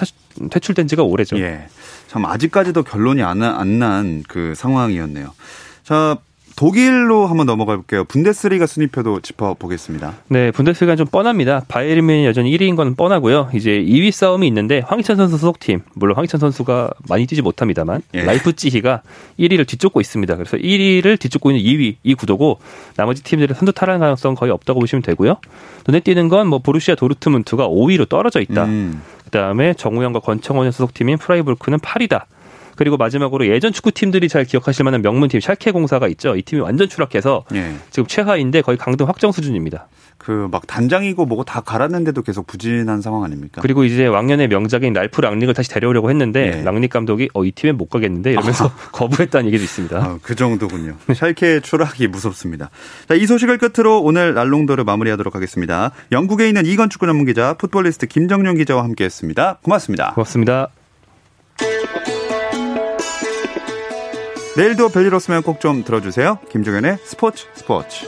퇴출된 0.50 0.86
지가 0.86 1.02
오래죠. 1.02 1.38
예. 1.40 1.66
참 2.08 2.24
아직까지도 2.24 2.82
결론이 2.84 3.22
안 3.22 3.38
난 3.38 4.22
그 4.28 4.54
상황이었네요. 4.54 5.32
자, 5.82 6.18
독일로 6.56 7.26
한번 7.26 7.44
넘어가 7.44 7.76
볼게요. 7.76 8.04
분데스리가 8.04 8.64
순위표도 8.66 9.20
짚어보겠습니다. 9.20 10.14
네, 10.28 10.50
분데스리가는 10.50 10.96
좀 10.96 11.06
뻔합니다. 11.06 11.62
바이에른이 11.68 12.24
여전히 12.24 12.56
1위인 12.56 12.76
건 12.76 12.94
뻔하고요. 12.94 13.50
이제 13.54 13.72
2위 13.72 14.10
싸움이 14.10 14.46
있는데 14.48 14.80
황희찬 14.86 15.16
선수 15.16 15.36
소속팀, 15.36 15.82
물론 15.94 16.16
황희찬 16.16 16.40
선수가 16.40 16.90
많이 17.10 17.26
뛰지 17.26 17.42
못합니다만 17.42 18.00
예. 18.14 18.22
라이프찌히가 18.22 19.02
1위를 19.38 19.66
뒤쫓고 19.68 20.00
있습니다. 20.00 20.34
그래서 20.36 20.56
1위를 20.56 21.20
뒤쫓고 21.20 21.50
있는 21.50 21.62
2위 21.62 21.96
이 22.02 22.14
구도고 22.14 22.58
나머지 22.96 23.22
팀들의 23.22 23.54
선두 23.54 23.72
탈환 23.72 24.00
가능성 24.00 24.34
거의 24.34 24.50
없다고 24.50 24.80
보시면 24.80 25.02
되고요. 25.02 25.36
눈에 25.86 26.00
띄는 26.00 26.28
건 26.30 26.46
뭐 26.46 26.60
보루시아 26.60 26.94
도르트문트가 26.94 27.68
5위로 27.68 28.08
떨어져 28.08 28.40
있다. 28.40 28.64
음. 28.64 29.02
그다음에 29.24 29.74
정우영과 29.74 30.20
권창훈의 30.20 30.72
소속팀인 30.72 31.18
프라이부르크는 31.18 31.80
8위다. 31.80 32.22
그리고 32.76 32.96
마지막으로 32.96 33.46
예전 33.48 33.72
축구팬들이 33.72 34.28
잘 34.28 34.44
기억하실 34.44 34.84
만한 34.84 35.02
명문팀 35.02 35.40
샬케 35.40 35.70
공사가 35.72 36.06
있죠. 36.08 36.36
이 36.36 36.42
팀이 36.42 36.60
완전 36.60 36.88
추락해서 36.88 37.44
예. 37.54 37.74
지금 37.90 38.06
최하위인데 38.06 38.60
거의 38.62 38.78
강등 38.78 39.08
확정 39.08 39.32
수준입니다. 39.32 39.88
그 40.18 40.48
막 40.50 40.66
단장이고 40.66 41.26
뭐고 41.26 41.44
다 41.44 41.60
갈았는데도 41.60 42.22
계속 42.22 42.46
부진한 42.46 43.00
상황 43.02 43.24
아닙니까? 43.24 43.60
그리고 43.62 43.84
이제 43.84 44.06
왕년의 44.06 44.48
명장인 44.48 44.92
랄프 44.92 45.20
랑닉을 45.20 45.54
다시 45.54 45.68
데려오려고 45.70 46.08
했는데 46.10 46.58
예. 46.58 46.62
랑닉 46.62 46.90
감독이 46.90 47.28
어 47.34 47.44
이 47.44 47.52
팀에 47.52 47.72
못 47.72 47.88
가겠는데 47.90 48.32
이러면서 48.32 48.70
거부했다는 48.92 49.46
얘기도 49.46 49.62
있습니다. 49.64 49.96
아, 49.98 50.18
그 50.22 50.34
정도군요. 50.34 50.96
샬케 51.14 51.60
추락이 51.60 52.08
무섭습니다. 52.08 52.70
자, 53.08 53.14
이 53.14 53.24
소식을 53.26 53.58
끝으로 53.58 54.02
오늘 54.02 54.34
날롱도를 54.34 54.84
마무리하도록 54.84 55.34
하겠습니다. 55.34 55.92
영국에 56.12 56.48
있는 56.48 56.66
이건 56.66 56.90
축구 56.90 57.06
전문 57.06 57.24
기자 57.26 57.54
풋볼리스트 57.54 58.06
김정용 58.06 58.56
기자와 58.56 58.82
함께했습니다. 58.84 59.58
고맙습니다. 59.62 60.12
고맙습니다. 60.14 60.68
내일도 64.56 64.88
별일 64.88 65.14
없으면 65.14 65.42
꼭 65.42 65.60
좀 65.60 65.84
들어주세요. 65.84 66.38
김종현의 66.50 66.98
스포츠 67.04 67.46
스포츠. 67.54 68.06